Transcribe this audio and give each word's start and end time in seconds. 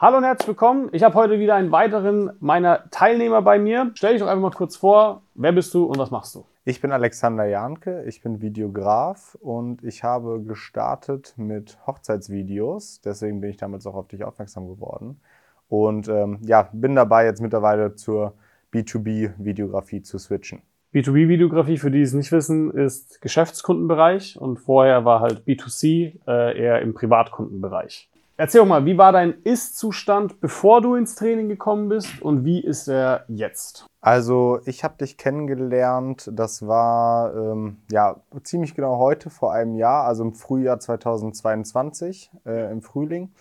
Hallo 0.00 0.18
und 0.18 0.22
herzlich 0.22 0.46
willkommen. 0.46 0.90
Ich 0.92 1.02
habe 1.02 1.16
heute 1.16 1.40
wieder 1.40 1.56
einen 1.56 1.72
weiteren 1.72 2.30
meiner 2.38 2.88
Teilnehmer 2.92 3.42
bei 3.42 3.58
mir. 3.58 3.90
Stell 3.94 4.12
dich 4.12 4.20
doch 4.22 4.28
einfach 4.28 4.42
mal 4.42 4.56
kurz 4.56 4.76
vor. 4.76 5.22
Wer 5.34 5.50
bist 5.50 5.74
du 5.74 5.86
und 5.86 5.98
was 5.98 6.12
machst 6.12 6.36
du? 6.36 6.44
Ich 6.64 6.80
bin 6.80 6.92
Alexander 6.92 7.46
Janke, 7.46 8.04
ich 8.04 8.22
bin 8.22 8.40
Videograf 8.40 9.36
und 9.40 9.82
ich 9.82 10.04
habe 10.04 10.40
gestartet 10.40 11.34
mit 11.36 11.84
Hochzeitsvideos. 11.84 13.00
Deswegen 13.00 13.40
bin 13.40 13.50
ich 13.50 13.56
damals 13.56 13.88
auch 13.88 13.96
auf 13.96 14.06
dich 14.06 14.22
aufmerksam 14.22 14.68
geworden. 14.68 15.20
Und 15.68 16.06
ähm, 16.06 16.38
ja, 16.42 16.68
bin 16.72 16.94
dabei 16.94 17.24
jetzt 17.24 17.42
mittlerweile 17.42 17.96
zur 17.96 18.34
B2B-Videografie 18.72 20.02
zu 20.02 20.20
switchen. 20.20 20.62
B2B-Videografie, 20.94 21.76
für 21.76 21.90
die 21.90 22.02
es 22.02 22.12
nicht 22.12 22.30
wissen, 22.30 22.70
ist 22.70 23.20
Geschäftskundenbereich 23.20 24.40
und 24.40 24.58
vorher 24.58 25.04
war 25.04 25.18
halt 25.18 25.40
B2C 25.40 26.20
äh, 26.28 26.56
eher 26.56 26.82
im 26.82 26.94
Privatkundenbereich. 26.94 28.08
Erzähl 28.40 28.64
mal, 28.64 28.84
wie 28.84 28.96
war 28.96 29.10
dein 29.10 29.34
Ist-Zustand, 29.42 30.40
bevor 30.40 30.80
du 30.80 30.94
ins 30.94 31.16
Training 31.16 31.48
gekommen 31.48 31.88
bist 31.88 32.22
und 32.22 32.44
wie 32.44 32.60
ist 32.60 32.86
er 32.86 33.24
jetzt? 33.26 33.84
Also 34.00 34.60
ich 34.64 34.84
habe 34.84 34.96
dich 34.96 35.16
kennengelernt, 35.16 36.30
das 36.32 36.64
war 36.64 37.34
ähm, 37.34 37.78
ja 37.90 38.20
ziemlich 38.44 38.76
genau 38.76 38.98
heute 38.98 39.28
vor 39.28 39.52
einem 39.52 39.74
Jahr, 39.74 40.04
also 40.04 40.22
im 40.22 40.34
Frühjahr 40.34 40.78
2022, 40.78 42.30
äh, 42.46 42.70
im 42.70 42.80
Frühling. 42.80 43.32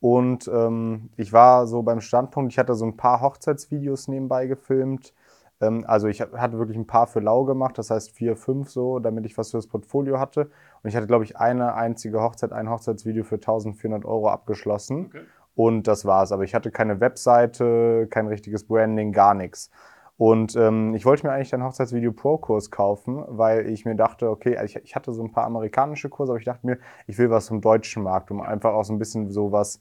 Und 0.00 0.50
ähm, 0.52 1.10
ich 1.16 1.32
war 1.32 1.68
so 1.68 1.82
beim 1.82 2.00
Standpunkt, 2.00 2.52
ich 2.52 2.58
hatte 2.58 2.74
so 2.74 2.86
ein 2.86 2.96
paar 2.96 3.20
Hochzeitsvideos 3.20 4.08
nebenbei 4.08 4.48
gefilmt. 4.48 5.14
Ähm, 5.60 5.84
also 5.86 6.08
ich 6.08 6.20
hatte 6.20 6.58
wirklich 6.58 6.76
ein 6.76 6.86
paar 6.86 7.06
für 7.06 7.20
lau 7.20 7.44
gemacht, 7.44 7.78
das 7.78 7.90
heißt 7.90 8.12
vier, 8.12 8.36
fünf 8.36 8.70
so, 8.70 8.98
damit 8.98 9.26
ich 9.26 9.36
was 9.38 9.50
für 9.50 9.58
das 9.58 9.66
Portfolio 9.66 10.18
hatte. 10.18 10.50
Und 10.82 10.88
ich 10.88 10.96
hatte, 10.96 11.06
glaube 11.06 11.24
ich, 11.24 11.36
eine 11.36 11.74
einzige 11.74 12.20
Hochzeit, 12.20 12.52
ein 12.52 12.70
Hochzeitsvideo 12.70 13.24
für 13.24 13.36
1400 13.36 14.04
Euro 14.04 14.28
abgeschlossen. 14.28 15.06
Okay. 15.06 15.22
Und 15.54 15.86
das 15.88 16.04
war's. 16.04 16.32
Aber 16.32 16.44
ich 16.44 16.54
hatte 16.54 16.70
keine 16.70 17.00
Webseite, 17.00 18.06
kein 18.10 18.28
richtiges 18.28 18.64
Branding, 18.64 19.12
gar 19.12 19.34
nichts. 19.34 19.70
Und 20.16 20.54
ähm, 20.54 20.94
ich 20.94 21.06
wollte 21.06 21.26
mir 21.26 21.32
eigentlich 21.32 21.48
den 21.48 21.64
Hochzeitsvideo 21.64 22.12
Pro-Kurs 22.12 22.70
kaufen, 22.70 23.24
weil 23.26 23.66
ich 23.70 23.86
mir 23.86 23.96
dachte, 23.96 24.28
okay, 24.28 24.58
ich, 24.62 24.76
ich, 24.76 24.94
hatte 24.94 25.14
so 25.14 25.22
ein 25.22 25.32
paar 25.32 25.44
amerikanische 25.46 26.10
Kurse, 26.10 26.32
aber 26.32 26.38
ich 26.38 26.44
dachte 26.44 26.66
mir, 26.66 26.78
ich 27.06 27.16
will 27.16 27.30
was 27.30 27.48
vom 27.48 27.62
deutschen 27.62 28.02
Markt, 28.02 28.30
um 28.30 28.42
einfach 28.42 28.74
auch 28.74 28.84
so 28.84 28.92
ein 28.92 28.98
bisschen 28.98 29.30
so 29.30 29.50
was 29.50 29.80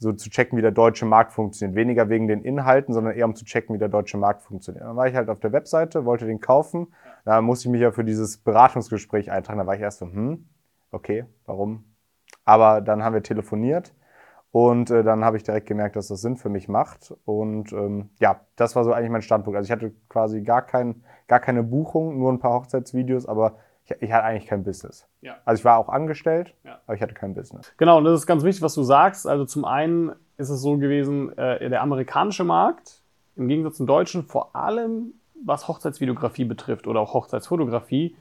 so 0.00 0.14
zu 0.14 0.30
checken, 0.30 0.56
wie 0.56 0.62
der 0.62 0.70
deutsche 0.70 1.04
Markt 1.04 1.32
funktioniert. 1.32 1.76
Weniger 1.76 2.08
wegen 2.08 2.26
den 2.26 2.42
Inhalten, 2.42 2.94
sondern 2.94 3.14
eher 3.14 3.26
um 3.26 3.36
zu 3.36 3.44
checken, 3.44 3.74
wie 3.74 3.78
der 3.78 3.90
deutsche 3.90 4.16
Markt 4.16 4.42
funktioniert. 4.42 4.84
Dann 4.84 4.96
war 4.96 5.06
ich 5.06 5.14
halt 5.14 5.28
auf 5.28 5.40
der 5.40 5.52
Webseite, 5.52 6.06
wollte 6.06 6.24
den 6.26 6.40
kaufen. 6.40 6.88
Da 7.26 7.42
musste 7.42 7.68
ich 7.68 7.72
mich 7.72 7.82
ja 7.82 7.92
für 7.92 8.02
dieses 8.02 8.38
Beratungsgespräch 8.38 9.30
eintragen. 9.30 9.58
Da 9.58 9.66
war 9.66 9.74
ich 9.74 9.82
erst 9.82 9.98
so, 9.98 10.06
hm, 10.06 10.48
okay, 10.90 11.26
warum? 11.44 11.84
Aber 12.46 12.80
dann 12.80 13.04
haben 13.04 13.12
wir 13.12 13.22
telefoniert 13.22 13.94
und 14.52 14.90
äh, 14.90 15.04
dann 15.04 15.22
habe 15.22 15.36
ich 15.36 15.42
direkt 15.42 15.68
gemerkt, 15.68 15.96
dass 15.96 16.08
das 16.08 16.22
Sinn 16.22 16.38
für 16.38 16.48
mich 16.48 16.66
macht. 16.66 17.14
Und 17.26 17.70
ähm, 17.74 18.08
ja, 18.20 18.40
das 18.56 18.74
war 18.76 18.84
so 18.84 18.94
eigentlich 18.94 19.10
mein 19.10 19.22
Standpunkt. 19.22 19.58
Also 19.58 19.66
ich 19.66 19.72
hatte 19.72 19.92
quasi 20.08 20.40
gar, 20.40 20.62
kein, 20.62 21.04
gar 21.28 21.40
keine 21.40 21.62
Buchung, 21.62 22.18
nur 22.18 22.32
ein 22.32 22.38
paar 22.38 22.54
Hochzeitsvideos, 22.54 23.26
aber 23.26 23.58
ich, 23.90 24.02
ich 24.02 24.12
hatte 24.12 24.24
eigentlich 24.24 24.46
kein 24.46 24.64
Business. 24.64 25.06
Ja. 25.20 25.36
Also 25.44 25.60
ich 25.60 25.64
war 25.64 25.78
auch 25.78 25.88
angestellt, 25.88 26.54
ja. 26.64 26.80
aber 26.86 26.94
ich 26.94 27.02
hatte 27.02 27.14
kein 27.14 27.34
Business. 27.34 27.72
Genau, 27.76 27.98
und 27.98 28.04
das 28.04 28.20
ist 28.20 28.26
ganz 28.26 28.42
wichtig, 28.44 28.62
was 28.62 28.74
du 28.74 28.82
sagst. 28.82 29.26
Also 29.26 29.44
zum 29.44 29.64
einen 29.64 30.12
ist 30.36 30.50
es 30.50 30.60
so 30.60 30.76
gewesen, 30.78 31.36
äh, 31.36 31.68
der 31.68 31.82
amerikanische 31.82 32.44
Markt 32.44 33.02
im 33.36 33.48
Gegensatz 33.48 33.76
zum 33.76 33.86
deutschen, 33.86 34.24
vor 34.24 34.54
allem 34.54 35.14
was 35.44 35.68
Hochzeitsvideografie 35.68 36.44
betrifft 36.44 36.86
oder 36.86 37.00
auch 37.00 37.14
Hochzeitsfotografie, 37.14 38.16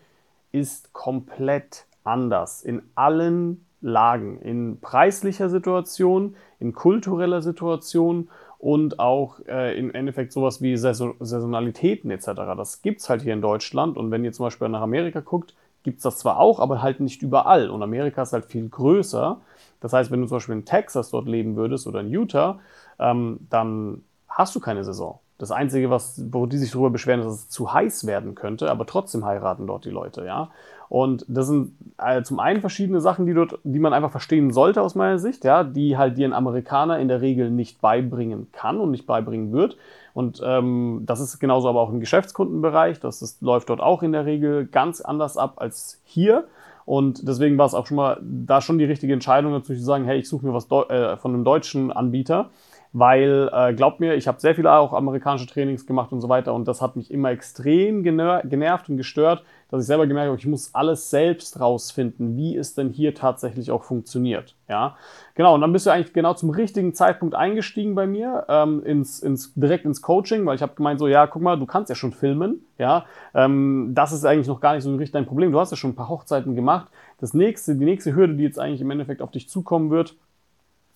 ist 0.51 0.93
komplett 0.93 1.85
anders 2.03 2.63
in 2.63 2.81
allen 2.95 3.65
Lagen, 3.81 4.41
in 4.41 4.79
preislicher 4.81 5.49
Situation, 5.49 6.35
in 6.59 6.73
kultureller 6.73 7.41
Situation 7.41 8.29
und 8.57 8.99
auch 8.99 9.39
äh, 9.47 9.77
im 9.77 9.93
Endeffekt 9.93 10.33
sowas 10.33 10.61
wie 10.61 10.75
Saison 10.75 11.15
Saisonalitäten 11.19 12.11
etc. 12.11 12.25
Das 12.57 12.81
gibt 12.81 12.99
es 12.99 13.09
halt 13.09 13.21
hier 13.21 13.33
in 13.33 13.41
Deutschland 13.41 13.97
und 13.97 14.11
wenn 14.11 14.25
ihr 14.25 14.33
zum 14.33 14.45
Beispiel 14.45 14.67
nach 14.67 14.81
Amerika 14.81 15.21
guckt, 15.21 15.55
gibt 15.89 15.97
es 15.97 16.03
das 16.03 16.19
zwar 16.19 16.37
auch, 16.39 16.59
aber 16.59 16.83
halt 16.83 16.99
nicht 16.99 17.23
überall 17.23 17.69
und 17.71 17.81
Amerika 17.81 18.21
ist 18.21 18.31
halt 18.33 18.45
viel 18.45 18.69
größer. 18.69 19.41
Das 19.79 19.91
heißt, 19.91 20.11
wenn 20.11 20.21
du 20.21 20.27
zum 20.27 20.37
Beispiel 20.37 20.55
in 20.55 20.65
Texas 20.65 21.09
dort 21.09 21.27
leben 21.27 21.55
würdest 21.55 21.87
oder 21.87 22.01
in 22.01 22.09
Utah, 22.09 22.59
ähm, 22.99 23.39
dann 23.49 24.03
hast 24.27 24.55
du 24.55 24.59
keine 24.59 24.83
Saison. 24.83 25.19
Das 25.39 25.51
Einzige, 25.51 25.89
was, 25.89 26.21
wo 26.31 26.45
die 26.45 26.57
sich 26.57 26.71
darüber 26.71 26.89
beschweren, 26.89 27.21
ist, 27.21 27.25
dass 27.25 27.35
es 27.35 27.49
zu 27.49 27.73
heiß 27.73 28.05
werden 28.05 28.35
könnte, 28.35 28.69
aber 28.69 28.85
trotzdem 28.85 29.25
heiraten 29.25 29.65
dort 29.67 29.85
die 29.85 29.89
Leute, 29.89 30.25
ja. 30.25 30.49
Und 30.89 31.23
das 31.27 31.47
sind 31.47 31.73
äh, 31.97 32.23
zum 32.23 32.39
einen 32.39 32.61
verschiedene 32.61 32.99
Sachen, 32.99 33.25
die 33.25 33.33
dort, 33.33 33.59
die 33.63 33.79
man 33.79 33.93
einfach 33.93 34.11
verstehen 34.11 34.51
sollte 34.51 34.81
aus 34.81 34.95
meiner 34.95 35.17
Sicht, 35.17 35.45
ja, 35.45 35.63
die 35.63 35.97
halt 35.97 36.17
dir 36.17 36.27
ein 36.27 36.33
Amerikaner 36.33 36.99
in 36.99 37.07
der 37.07 37.21
Regel 37.21 37.51
nicht 37.51 37.79
beibringen 37.79 38.47
kann 38.51 38.79
und 38.79 38.91
nicht 38.91 39.05
beibringen 39.05 39.53
wird. 39.53 39.77
Und 40.13 40.41
ähm, 40.43 41.03
das 41.05 41.21
ist 41.21 41.39
genauso 41.39 41.69
aber 41.69 41.79
auch 41.79 41.91
im 41.91 41.99
Geschäftskundenbereich. 41.99 42.99
Das 42.99 43.21
ist, 43.21 43.41
läuft 43.41 43.69
dort 43.69 43.79
auch 43.79 44.03
in 44.03 44.11
der 44.11 44.25
Regel 44.25 44.65
ganz 44.65 44.99
anders 44.99 45.37
ab 45.37 45.53
als 45.57 46.01
hier. 46.03 46.45
Und 46.85 47.27
deswegen 47.27 47.57
war 47.59 47.67
es 47.67 47.75
auch 47.75 47.85
schon 47.85 47.97
mal 47.97 48.19
da 48.21 48.59
schon 48.59 48.79
die 48.79 48.85
richtige 48.85 49.13
Entscheidung, 49.13 49.53
dazu 49.53 49.73
zu 49.73 49.79
sagen, 49.79 50.05
hey, 50.05 50.17
ich 50.17 50.27
suche 50.27 50.45
mir 50.45 50.53
was 50.55 50.65
äh, 50.89 51.17
von 51.17 51.33
einem 51.33 51.43
deutschen 51.43 51.91
Anbieter 51.91 52.49
weil 52.91 53.49
äh, 53.53 53.73
glaubt 53.73 53.99
mir, 53.99 54.15
ich 54.15 54.27
habe 54.27 54.39
sehr 54.39 54.55
viele 54.55 54.71
auch 54.71 54.93
amerikanische 54.93 55.47
Trainings 55.47 55.85
gemacht 55.85 56.11
und 56.11 56.21
so 56.21 56.29
weiter 56.29 56.53
und 56.53 56.67
das 56.67 56.81
hat 56.81 56.95
mich 56.95 57.11
immer 57.11 57.29
extrem 57.29 58.03
gener 58.03 58.41
genervt 58.43 58.89
und 58.89 58.97
gestört, 58.97 59.43
dass 59.69 59.81
ich 59.81 59.87
selber 59.87 60.07
gemerkt 60.07 60.29
habe, 60.29 60.39
ich 60.39 60.47
muss 60.47 60.73
alles 60.73 61.11
selbst 61.11 61.59
rausfinden, 61.59 62.35
wie 62.35 62.57
es 62.57 62.73
denn 62.73 62.89
hier 62.89 63.13
tatsächlich 63.13 63.69
auch 63.69 63.83
funktioniert. 63.83 64.55
Ja, 64.67 64.97
genau. 65.35 65.53
Und 65.53 65.61
dann 65.61 65.71
bist 65.71 65.85
du 65.85 65.91
eigentlich 65.91 66.13
genau 66.13 66.33
zum 66.33 66.49
richtigen 66.49 66.95
Zeitpunkt 66.95 67.35
eingestiegen 67.35 67.93
bei 67.93 68.07
mir 68.07 68.45
ähm, 68.49 68.83
ins, 68.83 69.19
ins 69.19 69.53
direkt 69.53 69.85
ins 69.85 70.01
Coaching, 70.01 70.45
weil 70.45 70.55
ich 70.55 70.63
habe 70.63 70.73
gemeint 70.73 70.99
so, 70.99 71.07
ja, 71.07 71.27
guck 71.27 71.43
mal, 71.43 71.59
du 71.59 71.67
kannst 71.67 71.89
ja 71.89 71.95
schon 71.95 72.13
filmen. 72.13 72.65
Ja, 72.79 73.05
ähm, 73.35 73.91
das 73.93 74.11
ist 74.11 74.25
eigentlich 74.25 74.47
noch 74.47 74.61
gar 74.61 74.73
nicht 74.73 74.83
so 74.83 74.91
richtig 74.91 75.11
dein 75.11 75.27
Problem. 75.27 75.51
Du 75.51 75.59
hast 75.59 75.69
ja 75.69 75.77
schon 75.77 75.91
ein 75.91 75.95
paar 75.95 76.09
Hochzeiten 76.09 76.55
gemacht. 76.55 76.89
Das 77.19 77.35
nächste, 77.35 77.75
die 77.75 77.85
nächste 77.85 78.15
Hürde, 78.15 78.35
die 78.35 78.43
jetzt 78.43 78.59
eigentlich 78.59 78.81
im 78.81 78.89
Endeffekt 78.89 79.21
auf 79.21 79.31
dich 79.31 79.49
zukommen 79.49 79.91
wird, 79.91 80.15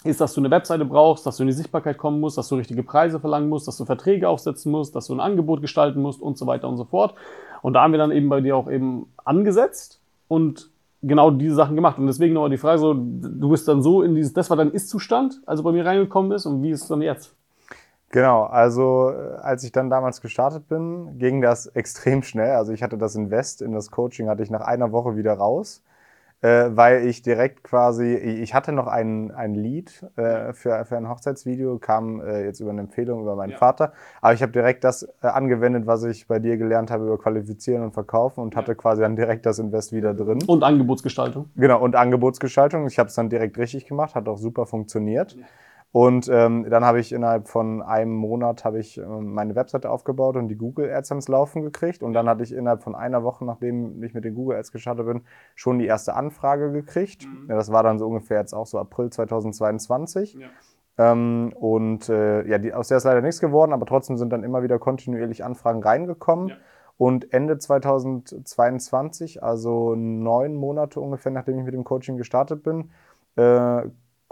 ist, 0.06 0.22
dass 0.22 0.34
du 0.34 0.42
eine 0.42 0.52
Webseite 0.52 0.86
brauchst, 0.86 1.26
dass 1.26 1.38
du 1.38 1.44
in 1.44 1.48
die 1.48 1.54
Sichtbarkeit 1.54 1.98
kommen 1.98 2.20
musst, 2.20 2.38
dass 2.38 2.48
du 2.48 2.56
richtige 2.56 2.84
Preise 2.84 3.20
verlangen 3.20 3.50
musst, 3.50 3.68
dass 3.68 3.78
du 3.78 3.86
Verträge 3.86 4.28
aufsetzen 4.28 4.72
musst, 4.72 4.96
dass 4.96 5.08
du 5.08 5.14
ein 5.14 5.20
Angebot 5.20 5.62
gestalten 5.62 6.02
musst 6.02 6.22
und 6.22 6.38
so 6.38 6.48
weiter 6.48 6.68
und 6.68 6.78
so 6.78 6.86
fort. 6.86 7.16
Und 7.62 7.74
da 7.74 7.82
haben 7.82 7.94
wir 7.94 7.98
dann 7.98 8.12
eben 8.12 8.30
bei 8.30 8.42
dir 8.42 8.58
auch 8.58 8.70
eben 8.70 9.08
angesetzt 9.24 10.00
und 10.28 10.70
genau 11.02 11.32
diese 11.32 11.56
Sachen 11.56 11.76
gemacht. 11.76 11.98
Und 11.98 12.08
deswegen 12.08 12.34
nochmal 12.34 12.50
die 12.50 12.58
Frage 12.58 12.80
so, 12.80 12.94
du 12.94 13.50
bist 13.50 13.68
dann 13.68 13.82
so 13.82 14.02
in 14.02 14.16
dieses, 14.16 14.34
das 14.34 14.50
war 14.50 14.58
dein 14.58 14.72
Ist-Zustand, 14.72 15.42
als 15.46 15.60
du 15.60 15.64
bei 15.64 15.72
mir 15.72 15.86
reingekommen 15.86 16.30
bist 16.30 16.46
und 16.46 16.62
wie 16.64 16.72
ist 16.72 16.84
es 16.84 16.88
dann 16.88 17.02
jetzt? 17.02 17.36
Genau, 18.10 18.44
also 18.44 19.10
äh, 19.10 19.38
als 19.42 19.64
ich 19.64 19.72
dann 19.72 19.90
damals 19.90 20.22
gestartet 20.22 20.68
bin, 20.68 21.18
ging 21.18 21.42
das 21.42 21.66
extrem 21.68 22.22
schnell. 22.22 22.52
Also 22.52 22.72
ich 22.72 22.84
hatte 22.84 22.98
das 22.98 23.16
Invest 23.16 23.62
in 23.62 23.74
das 23.74 23.90
Coaching, 23.90 24.30
hatte 24.30 24.44
ich 24.44 24.52
nach 24.52 24.62
einer 24.62 24.92
Woche 24.92 25.16
wieder 25.16 25.34
raus 25.34 25.82
äh, 26.44 26.76
weil 26.76 27.08
ich 27.08 27.22
direkt 27.22 27.64
quasi, 27.64 28.16
ich 28.16 28.54
hatte 28.54 28.74
noch 28.74 28.88
ein, 28.88 29.32
ein 29.32 29.56
Lied 29.56 30.06
äh, 30.18 30.52
für, 30.52 30.84
für 30.84 30.98
ein 30.98 31.08
Hochzeitsvideo, 31.08 31.80
kam 31.80 32.20
äh, 32.20 32.44
jetzt 32.44 32.60
über 32.60 32.72
eine 32.72 32.82
Empfehlung 32.82 33.22
über 33.22 33.38
meinen 33.38 33.52
ja. 33.52 33.58
Vater, 33.58 33.94
aber 34.22 34.34
ich 34.34 34.42
habe 34.42 34.52
direkt 34.52 34.84
das 34.84 35.04
äh, 35.22 35.28
angewendet, 35.28 35.88
was 35.88 36.04
ich 36.04 36.28
bei 36.28 36.40
dir 36.40 36.58
gelernt 36.58 36.92
habe 36.92 37.06
über 37.06 37.18
Qualifizieren 37.18 37.82
und 37.84 37.94
Verkaufen 37.94 38.42
und 38.42 38.54
ja. 38.54 38.60
hatte 38.60 38.76
quasi 38.76 39.02
dann 39.02 39.16
direkt 39.16 39.46
das 39.46 39.58
Invest 39.58 39.94
wieder 39.94 40.14
drin. 40.14 40.44
Und 40.46 40.64
Angebotsgestaltung. 40.64 41.50
Genau, 41.56 41.82
und 41.82 41.96
Angebotsgestaltung. 41.96 42.88
Ich 42.88 43.00
habe 43.00 43.08
es 43.08 43.16
dann 43.16 43.30
direkt 43.30 43.58
richtig 43.58 43.86
gemacht, 43.86 44.14
hat 44.14 44.28
auch 44.28 44.38
super 44.38 44.66
funktioniert. 44.66 45.38
Ja. 45.38 45.46
Und 45.94 46.28
ähm, 46.28 46.66
dann 46.72 46.84
habe 46.84 47.00
ich 47.00 47.14
innerhalb 47.14 47.48
von 47.48 47.84
einem 47.84 48.16
Monat 48.16 48.66
habe 48.66 48.80
ich 48.80 48.98
ähm, 48.98 49.32
meine 49.36 49.56
Webseite 49.56 49.92
aufgebaut 49.92 50.36
und 50.38 50.48
die 50.48 50.56
Google 50.56 50.92
Ads 50.92 51.12
ans 51.12 51.28
Laufen 51.28 51.62
gekriegt. 51.62 52.02
Und 52.02 52.14
dann 52.14 52.28
hatte 52.28 52.42
ich 52.42 52.52
innerhalb 52.52 52.82
von 52.82 52.96
einer 52.96 53.24
Woche, 53.24 53.46
nachdem 53.46 54.02
ich 54.02 54.16
mit 54.16 54.26
den 54.26 54.34
Google 54.34 54.58
Ads 54.58 54.72
gestartet 54.72 55.06
bin, 55.06 55.22
schon 55.54 55.78
die 55.78 55.86
erste 55.86 56.16
Anfrage 56.16 56.72
gekriegt. 56.72 57.28
Mhm. 57.28 57.46
Ja, 57.48 57.56
das 57.56 57.72
war 57.72 57.84
dann 57.84 58.00
so 58.00 58.08
ungefähr 58.08 58.40
jetzt 58.40 58.54
auch 58.54 58.66
so 58.66 58.80
April 58.80 59.12
2022. 59.12 60.34
Ja. 60.34 60.48
Ähm, 60.98 61.54
und 61.60 62.10
äh, 62.10 62.44
ja, 62.48 62.58
die, 62.58 62.74
aus 62.74 62.88
der 62.88 62.98
ist 62.98 63.04
leider 63.04 63.22
nichts 63.22 63.40
geworden, 63.40 63.72
aber 63.72 63.86
trotzdem 63.86 64.18
sind 64.18 64.32
dann 64.34 64.44
immer 64.44 64.64
wieder 64.64 64.80
kontinuierlich 64.80 65.44
Anfragen 65.44 65.84
reingekommen. 65.84 66.48
Ja. 66.48 66.56
Und 66.98 67.32
Ende 67.32 67.60
2022, 67.60 69.44
also 69.44 69.94
neun 69.94 70.56
Monate 70.56 71.00
ungefähr, 71.00 71.32
nachdem 71.32 71.60
ich 71.60 71.66
mit 71.66 71.76
dem 71.76 71.84
Coaching 71.84 72.18
gestartet 72.18 72.64
bin, 72.64 72.90
äh, 73.36 73.84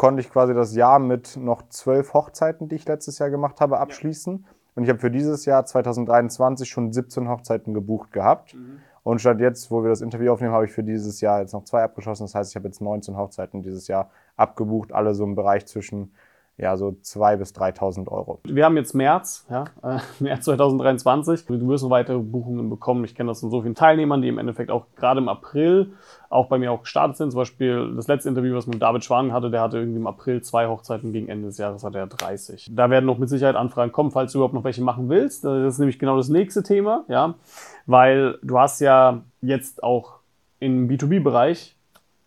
konnte 0.01 0.19
ich 0.19 0.31
quasi 0.31 0.56
das 0.56 0.74
Jahr 0.74 0.98
mit 0.98 1.38
noch 1.38 1.69
zwölf 1.69 2.15
Hochzeiten, 2.15 2.68
die 2.68 2.74
ich 2.74 2.88
letztes 2.88 3.19
Jahr 3.19 3.30
gemacht 3.30 3.62
habe, 3.62 3.77
abschließen. 3.77 4.44
Ja. 4.44 4.51
Und 4.74 4.81
ich 4.81 4.89
habe 4.89 4.98
für 4.98 5.12
dieses 5.12 5.45
Jahr 5.45 5.63
2023 5.63 6.68
schon 6.68 6.92
17 6.92 7.30
Hochzeiten 7.30 7.75
gebucht 7.75 8.12
gehabt. 8.12 8.56
Mhm. 8.56 8.80
Und 9.03 9.21
statt 9.21 9.39
jetzt, 9.39 9.69
wo 9.69 9.83
wir 9.83 9.92
das 9.92 10.01
Interview 10.01 10.31
aufnehmen, 10.31 10.53
habe 10.53 10.65
ich 10.65 10.71
für 10.71 10.83
dieses 10.83 11.21
Jahr 11.21 11.42
jetzt 11.42 11.53
noch 11.53 11.65
zwei 11.65 11.83
abgeschlossen. 11.83 12.24
Das 12.24 12.33
heißt, 12.33 12.50
ich 12.50 12.56
habe 12.56 12.68
jetzt 12.68 12.81
19 12.81 13.15
Hochzeiten 13.15 13.62
dieses 13.62 13.88
Jahr 13.88 14.09
abgebucht, 14.38 14.92
alle 14.92 15.13
so 15.13 15.24
im 15.24 15.36
Bereich 15.36 15.68
zwischen 15.68 16.13
ja, 16.61 16.77
so 16.77 16.95
2.000 17.03 17.37
bis 17.37 17.55
3.000 17.55 18.07
Euro. 18.07 18.39
Wir 18.43 18.65
haben 18.65 18.77
jetzt 18.77 18.93
März, 18.93 19.45
ja, 19.49 19.65
äh, 19.81 19.97
März 20.19 20.45
2023. 20.45 21.45
Du 21.47 21.67
wirst 21.67 21.83
noch 21.83 21.89
weitere 21.89 22.19
Buchungen 22.19 22.69
bekommen. 22.69 23.03
Ich 23.03 23.15
kenne 23.15 23.31
das 23.31 23.39
von 23.39 23.49
so 23.49 23.63
vielen 23.63 23.73
Teilnehmern, 23.73 24.21
die 24.21 24.27
im 24.27 24.37
Endeffekt 24.37 24.69
auch 24.69 24.85
gerade 24.95 25.19
im 25.19 25.27
April 25.27 25.93
auch 26.29 26.47
bei 26.47 26.59
mir 26.59 26.71
auch 26.71 26.83
gestartet 26.83 27.17
sind. 27.17 27.31
Zum 27.31 27.39
Beispiel 27.39 27.93
das 27.95 28.07
letzte 28.07 28.29
Interview, 28.29 28.55
was 28.55 28.67
mit 28.67 28.79
David 28.81 29.03
Schwan 29.03 29.33
hatte, 29.33 29.49
der 29.49 29.61
hatte 29.61 29.79
irgendwie 29.79 29.99
im 29.99 30.07
April 30.07 30.41
zwei 30.41 30.67
Hochzeiten, 30.67 31.11
gegen 31.11 31.27
Ende 31.27 31.47
des 31.47 31.57
Jahres 31.57 31.83
hatte 31.83 31.97
er 31.97 32.07
30. 32.07 32.69
Da 32.73 32.91
werden 32.91 33.05
noch 33.07 33.17
mit 33.17 33.27
Sicherheit 33.27 33.55
Anfragen 33.55 33.91
kommen, 33.91 34.11
falls 34.11 34.31
du 34.31 34.37
überhaupt 34.37 34.53
noch 34.53 34.63
welche 34.63 34.83
machen 34.83 35.09
willst. 35.09 35.43
Das 35.43 35.73
ist 35.73 35.79
nämlich 35.79 35.97
genau 35.97 36.15
das 36.15 36.29
nächste 36.29 36.61
Thema, 36.61 37.05
ja, 37.07 37.33
weil 37.87 38.37
du 38.43 38.59
hast 38.59 38.81
ja 38.81 39.21
jetzt 39.41 39.83
auch 39.83 40.19
im 40.59 40.87
B2B-Bereich 40.87 41.75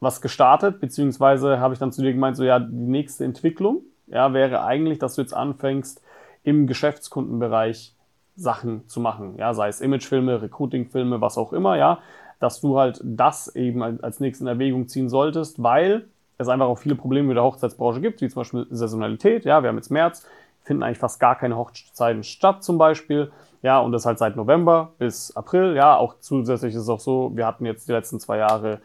was 0.00 0.20
gestartet, 0.20 0.80
beziehungsweise 0.80 1.60
habe 1.60 1.72
ich 1.72 1.80
dann 1.80 1.92
zu 1.92 2.02
dir 2.02 2.12
gemeint, 2.12 2.36
so 2.36 2.42
ja, 2.42 2.58
die 2.58 2.74
nächste 2.74 3.24
Entwicklung 3.24 3.82
ja, 4.06 4.32
wäre 4.32 4.64
eigentlich, 4.64 4.98
dass 4.98 5.14
du 5.14 5.22
jetzt 5.22 5.34
anfängst, 5.34 6.02
im 6.42 6.66
Geschäftskundenbereich 6.66 7.94
Sachen 8.36 8.86
zu 8.88 9.00
machen. 9.00 9.36
Ja, 9.38 9.54
sei 9.54 9.68
es 9.68 9.80
Imagefilme, 9.80 10.42
Recruitingfilme, 10.42 11.20
was 11.20 11.38
auch 11.38 11.52
immer, 11.52 11.76
ja, 11.76 12.00
dass 12.40 12.60
du 12.60 12.78
halt 12.78 13.00
das 13.02 13.54
eben 13.54 13.82
als 13.82 14.20
nächstes 14.20 14.42
in 14.42 14.48
Erwägung 14.48 14.88
ziehen 14.88 15.08
solltest, 15.08 15.62
weil 15.62 16.06
es 16.36 16.48
einfach 16.48 16.66
auch 16.66 16.78
viele 16.78 16.96
Probleme 16.96 17.28
mit 17.28 17.36
der 17.36 17.44
Hochzeitsbranche 17.44 18.00
gibt, 18.00 18.20
wie 18.20 18.28
zum 18.28 18.40
Beispiel 18.40 18.66
Saisonalität. 18.70 19.44
Ja, 19.44 19.62
wir 19.62 19.68
haben 19.68 19.76
jetzt 19.76 19.90
März, 19.90 20.26
finden 20.62 20.82
eigentlich 20.82 20.98
fast 20.98 21.20
gar 21.20 21.36
keine 21.36 21.56
Hochzeiten 21.56 22.24
statt 22.24 22.64
zum 22.64 22.76
Beispiel. 22.76 23.30
Ja, 23.62 23.78
und 23.78 23.92
das 23.92 24.04
halt 24.04 24.18
seit 24.18 24.36
November 24.36 24.92
bis 24.98 25.34
April. 25.36 25.74
Ja, 25.74 25.96
auch 25.96 26.16
zusätzlich 26.20 26.74
ist 26.74 26.82
es 26.82 26.88
auch 26.88 27.00
so, 27.00 27.32
wir 27.34 27.46
hatten 27.46 27.64
jetzt 27.64 27.88
die 27.88 27.92
letzten 27.92 28.20
zwei 28.20 28.38
Jahre 28.38 28.80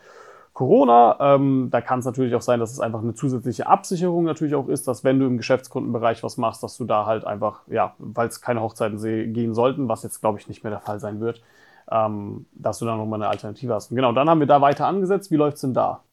Corona. 0.60 1.16
Ähm, 1.22 1.70
da 1.72 1.80
kann 1.80 2.00
es 2.00 2.06
natürlich 2.06 2.36
auch 2.36 2.42
sein, 2.42 2.60
dass 2.60 2.74
es 2.74 2.82
einfach 2.82 3.02
eine 3.02 3.14
zusätzliche 3.14 3.68
Absicherung 3.68 4.26
natürlich 4.26 4.56
auch 4.56 4.68
ist, 4.68 4.90
dass 4.90 5.06
wenn 5.06 5.18
du 5.18 5.26
im 5.26 5.38
Geschäftskundenbereich 5.38 6.22
was 6.22 6.36
machst, 6.36 6.64
dass 6.64 6.76
du 6.76 6.84
da 6.84 7.06
halt 7.06 7.24
einfach, 7.24 7.62
ja, 7.68 7.96
weil 7.98 8.28
es 8.28 8.42
keine 8.42 8.62
Hochzeiten 8.62 8.98
gehen 9.32 9.54
sollten, 9.54 9.88
was 9.88 10.04
jetzt 10.04 10.20
glaube 10.20 10.38
ich 10.38 10.50
nicht 10.50 10.66
mehr 10.66 10.72
der 10.72 10.82
Fall 10.82 11.00
sein 11.00 11.22
wird, 11.22 11.42
ähm, 11.90 12.46
dass 12.52 12.80
du 12.80 12.86
da 12.86 12.98
nochmal 12.98 13.22
eine 13.22 13.30
Alternative 13.30 13.74
hast. 13.74 13.92
Und 13.92 13.96
genau, 13.96 14.12
dann 14.12 14.30
haben 14.30 14.42
wir 14.42 14.48
da 14.48 14.60
weiter 14.60 14.86
angesetzt. 14.86 15.32
Wie 15.32 15.38
läuft 15.38 15.56
es 15.56 15.62
denn 15.62 15.74
da? 15.74 16.04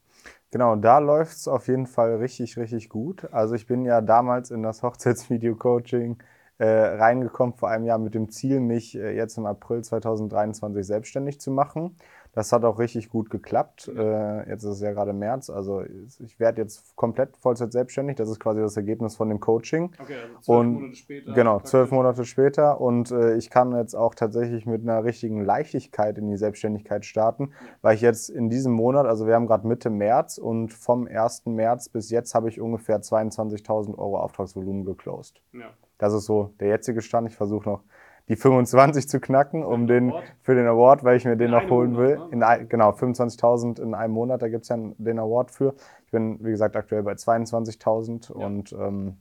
Genau, 0.52 0.76
da 0.76 1.00
läuft 1.00 1.32
es 1.32 1.48
auf 1.48 1.66
jeden 1.66 1.88
Fall 1.88 2.14
richtig, 2.14 2.56
richtig 2.56 2.88
gut. 2.88 3.26
Also 3.32 3.56
ich 3.56 3.66
bin 3.66 3.84
ja 3.84 4.00
damals 4.00 4.52
in 4.52 4.62
das 4.62 4.80
Hochzeitsvideo-Coaching 4.84 6.18
äh, 6.58 6.66
reingekommen 6.66 7.56
vor 7.56 7.68
einem 7.68 7.84
Jahr 7.84 7.98
mit 7.98 8.14
dem 8.14 8.30
Ziel, 8.30 8.60
mich 8.60 8.96
äh, 8.96 9.16
jetzt 9.16 9.38
im 9.38 9.46
April 9.46 9.82
2023 9.82 10.86
selbstständig 10.86 11.40
zu 11.40 11.50
machen. 11.50 11.96
Das 12.36 12.52
hat 12.52 12.64
auch 12.64 12.78
richtig 12.78 13.08
gut 13.08 13.30
geklappt. 13.30 13.88
Äh, 13.88 14.50
jetzt 14.50 14.62
ist 14.62 14.72
es 14.72 14.80
ja 14.82 14.92
gerade 14.92 15.14
März, 15.14 15.48
also 15.48 15.82
ich 16.18 16.38
werde 16.38 16.60
jetzt 16.60 16.94
komplett 16.94 17.34
Vollzeit 17.38 17.72
selbstständig. 17.72 18.16
Das 18.16 18.28
ist 18.28 18.38
quasi 18.40 18.60
das 18.60 18.76
Ergebnis 18.76 19.16
von 19.16 19.30
dem 19.30 19.40
Coaching. 19.40 19.94
Okay, 19.98 20.16
also 20.20 20.40
zwölf 20.42 20.58
und, 20.58 20.72
Monate 20.74 20.94
später. 20.96 21.32
Genau, 21.32 21.60
zwölf 21.60 21.90
Monate 21.92 22.24
später. 22.26 22.78
Und 22.78 23.10
äh, 23.10 23.36
ich 23.36 23.48
kann 23.48 23.74
jetzt 23.74 23.94
auch 23.94 24.14
tatsächlich 24.14 24.66
mit 24.66 24.82
einer 24.82 25.02
richtigen 25.02 25.46
Leichtigkeit 25.46 26.18
in 26.18 26.28
die 26.28 26.36
Selbstständigkeit 26.36 27.06
starten, 27.06 27.54
weil 27.80 27.94
ich 27.94 28.02
jetzt 28.02 28.28
in 28.28 28.50
diesem 28.50 28.74
Monat, 28.74 29.06
also 29.06 29.26
wir 29.26 29.34
haben 29.34 29.46
gerade 29.46 29.66
Mitte 29.66 29.88
März 29.88 30.36
und 30.36 30.74
vom 30.74 31.06
1. 31.06 31.46
März 31.46 31.88
bis 31.88 32.10
jetzt 32.10 32.34
habe 32.34 32.50
ich 32.50 32.60
ungefähr 32.60 33.00
22.000 33.00 33.96
Euro 33.96 34.20
Auftragsvolumen 34.20 34.84
geclosed. 34.84 35.40
Ja. 35.54 35.70
Das 35.96 36.12
ist 36.12 36.26
so 36.26 36.52
der 36.60 36.68
jetzige 36.68 37.00
Stand. 37.00 37.30
Ich 37.30 37.36
versuche 37.36 37.66
noch 37.66 37.82
die 38.28 38.36
25 38.36 39.08
zu 39.08 39.20
knacken, 39.20 39.62
um 39.62 39.86
den, 39.86 40.12
für 40.42 40.54
den 40.54 40.66
Award, 40.66 41.04
weil 41.04 41.16
ich 41.16 41.24
mir 41.24 41.36
den 41.36 41.46
in 41.46 41.52
noch 41.52 41.70
holen 41.70 41.92
Monat, 41.92 42.08
will. 42.08 42.18
Ne? 42.18 42.28
In 42.32 42.42
ein, 42.42 42.68
genau, 42.68 42.90
25.000 42.90 43.80
in 43.80 43.94
einem 43.94 44.14
Monat, 44.14 44.42
da 44.42 44.48
gibt's 44.48 44.68
ja 44.68 44.76
den 44.76 45.18
Award 45.18 45.50
für. 45.50 45.74
Ich 46.04 46.10
bin, 46.10 46.44
wie 46.44 46.50
gesagt, 46.50 46.76
aktuell 46.76 47.02
bei 47.02 47.12
22.000 47.12 48.38
ja. 48.38 48.46
und 48.46 48.72
ähm, 48.72 49.18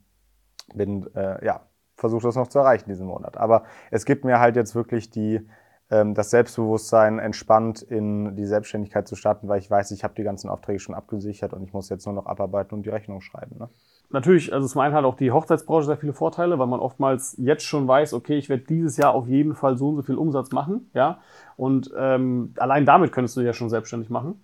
bin, 0.74 1.06
äh, 1.14 1.44
ja, 1.44 1.66
versuche 1.96 2.22
das 2.22 2.36
noch 2.36 2.48
zu 2.48 2.58
erreichen 2.58 2.88
diesen 2.88 3.06
Monat. 3.06 3.36
Aber 3.36 3.64
es 3.90 4.04
gibt 4.04 4.24
mir 4.24 4.40
halt 4.40 4.56
jetzt 4.56 4.74
wirklich 4.74 5.10
die, 5.10 5.46
ähm, 5.90 6.14
das 6.14 6.30
Selbstbewusstsein, 6.30 7.18
entspannt 7.18 7.82
in 7.82 8.34
die 8.34 8.44
Selbstständigkeit 8.44 9.06
zu 9.06 9.14
starten, 9.14 9.48
weil 9.48 9.60
ich 9.60 9.70
weiß, 9.70 9.92
ich 9.92 10.04
habe 10.04 10.14
die 10.14 10.24
ganzen 10.24 10.50
Aufträge 10.50 10.80
schon 10.80 10.94
abgesichert 10.94 11.52
und 11.52 11.62
ich 11.62 11.72
muss 11.72 11.88
jetzt 11.88 12.06
nur 12.06 12.14
noch 12.14 12.26
abarbeiten 12.26 12.74
und 12.74 12.84
die 12.84 12.90
Rechnung 12.90 13.20
schreiben. 13.20 13.56
Ne? 13.58 13.68
Natürlich, 14.10 14.52
also 14.52 14.66
zum 14.66 14.80
einen 14.80 14.94
hat 14.94 15.04
auch 15.04 15.16
die 15.16 15.32
Hochzeitsbranche 15.32 15.86
sehr 15.86 15.96
viele 15.96 16.12
Vorteile, 16.12 16.58
weil 16.58 16.66
man 16.66 16.80
oftmals 16.80 17.36
jetzt 17.38 17.64
schon 17.64 17.86
weiß, 17.88 18.14
okay, 18.14 18.36
ich 18.36 18.48
werde 18.48 18.64
dieses 18.64 18.96
Jahr 18.96 19.14
auf 19.14 19.28
jeden 19.28 19.54
Fall 19.54 19.76
so 19.76 19.88
und 19.90 19.96
so 19.96 20.02
viel 20.02 20.16
Umsatz 20.16 20.52
machen, 20.52 20.90
ja. 20.94 21.18
Und 21.56 21.92
ähm, 21.96 22.54
allein 22.58 22.86
damit 22.86 23.12
könntest 23.12 23.36
du 23.36 23.40
ja 23.40 23.52
schon 23.52 23.70
selbstständig 23.70 24.10
machen. 24.10 24.40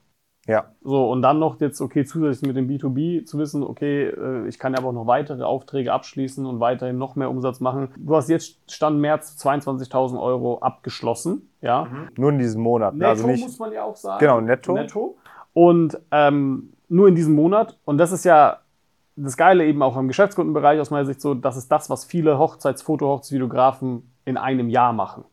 Ja. 0.46 0.72
So, 0.82 1.08
und 1.08 1.22
dann 1.22 1.38
noch 1.38 1.60
jetzt, 1.60 1.80
okay, 1.80 2.04
zusätzlich 2.04 2.52
mit 2.52 2.56
dem 2.56 2.68
B2B 2.68 3.24
zu 3.24 3.38
wissen, 3.38 3.62
okay, 3.62 4.06
äh, 4.08 4.48
ich 4.48 4.58
kann 4.58 4.72
ja 4.72 4.80
aber 4.80 4.88
auch 4.88 4.92
noch 4.92 5.06
weitere 5.06 5.44
Aufträge 5.44 5.92
abschließen 5.92 6.44
und 6.44 6.58
weiterhin 6.58 6.98
noch 6.98 7.14
mehr 7.14 7.30
Umsatz 7.30 7.60
machen. 7.60 7.88
Du 7.96 8.16
hast 8.16 8.28
jetzt 8.28 8.58
Stand 8.68 8.98
März 8.98 9.36
22.000 9.40 10.20
Euro 10.20 10.58
abgeschlossen, 10.58 11.48
ja. 11.60 11.84
Mhm. 11.84 12.08
Nur 12.16 12.30
in 12.30 12.38
diesem 12.40 12.62
Monat. 12.62 12.94
Ne? 12.96 13.06
Also 13.06 13.22
netto 13.22 13.30
also 13.30 13.44
nicht, 13.44 13.50
muss 13.50 13.58
man 13.60 13.72
ja 13.72 13.84
auch 13.84 13.96
sagen. 13.96 14.18
Genau, 14.18 14.40
netto. 14.40 14.72
Netto. 14.72 15.16
Und 15.52 16.00
ähm, 16.10 16.72
nur 16.88 17.08
in 17.08 17.14
diesem 17.14 17.34
Monat. 17.34 17.78
Und 17.84 17.98
das 17.98 18.10
ist 18.10 18.24
ja 18.24 18.61
das 19.16 19.36
Geile 19.36 19.66
eben 19.66 19.82
auch 19.82 19.96
im 19.96 20.08
Geschäftskundenbereich 20.08 20.80
aus 20.80 20.90
meiner 20.90 21.04
Sicht 21.04 21.20
so, 21.20 21.34
das 21.34 21.56
ist 21.56 21.70
das, 21.70 21.90
was 21.90 22.04
viele 22.04 22.38
Hochzeitsfoto, 22.38 23.06
Hochzeitsvideografen 23.06 24.10
in 24.24 24.36
einem 24.36 24.68
Jahr 24.68 24.92
machen. 24.92 25.24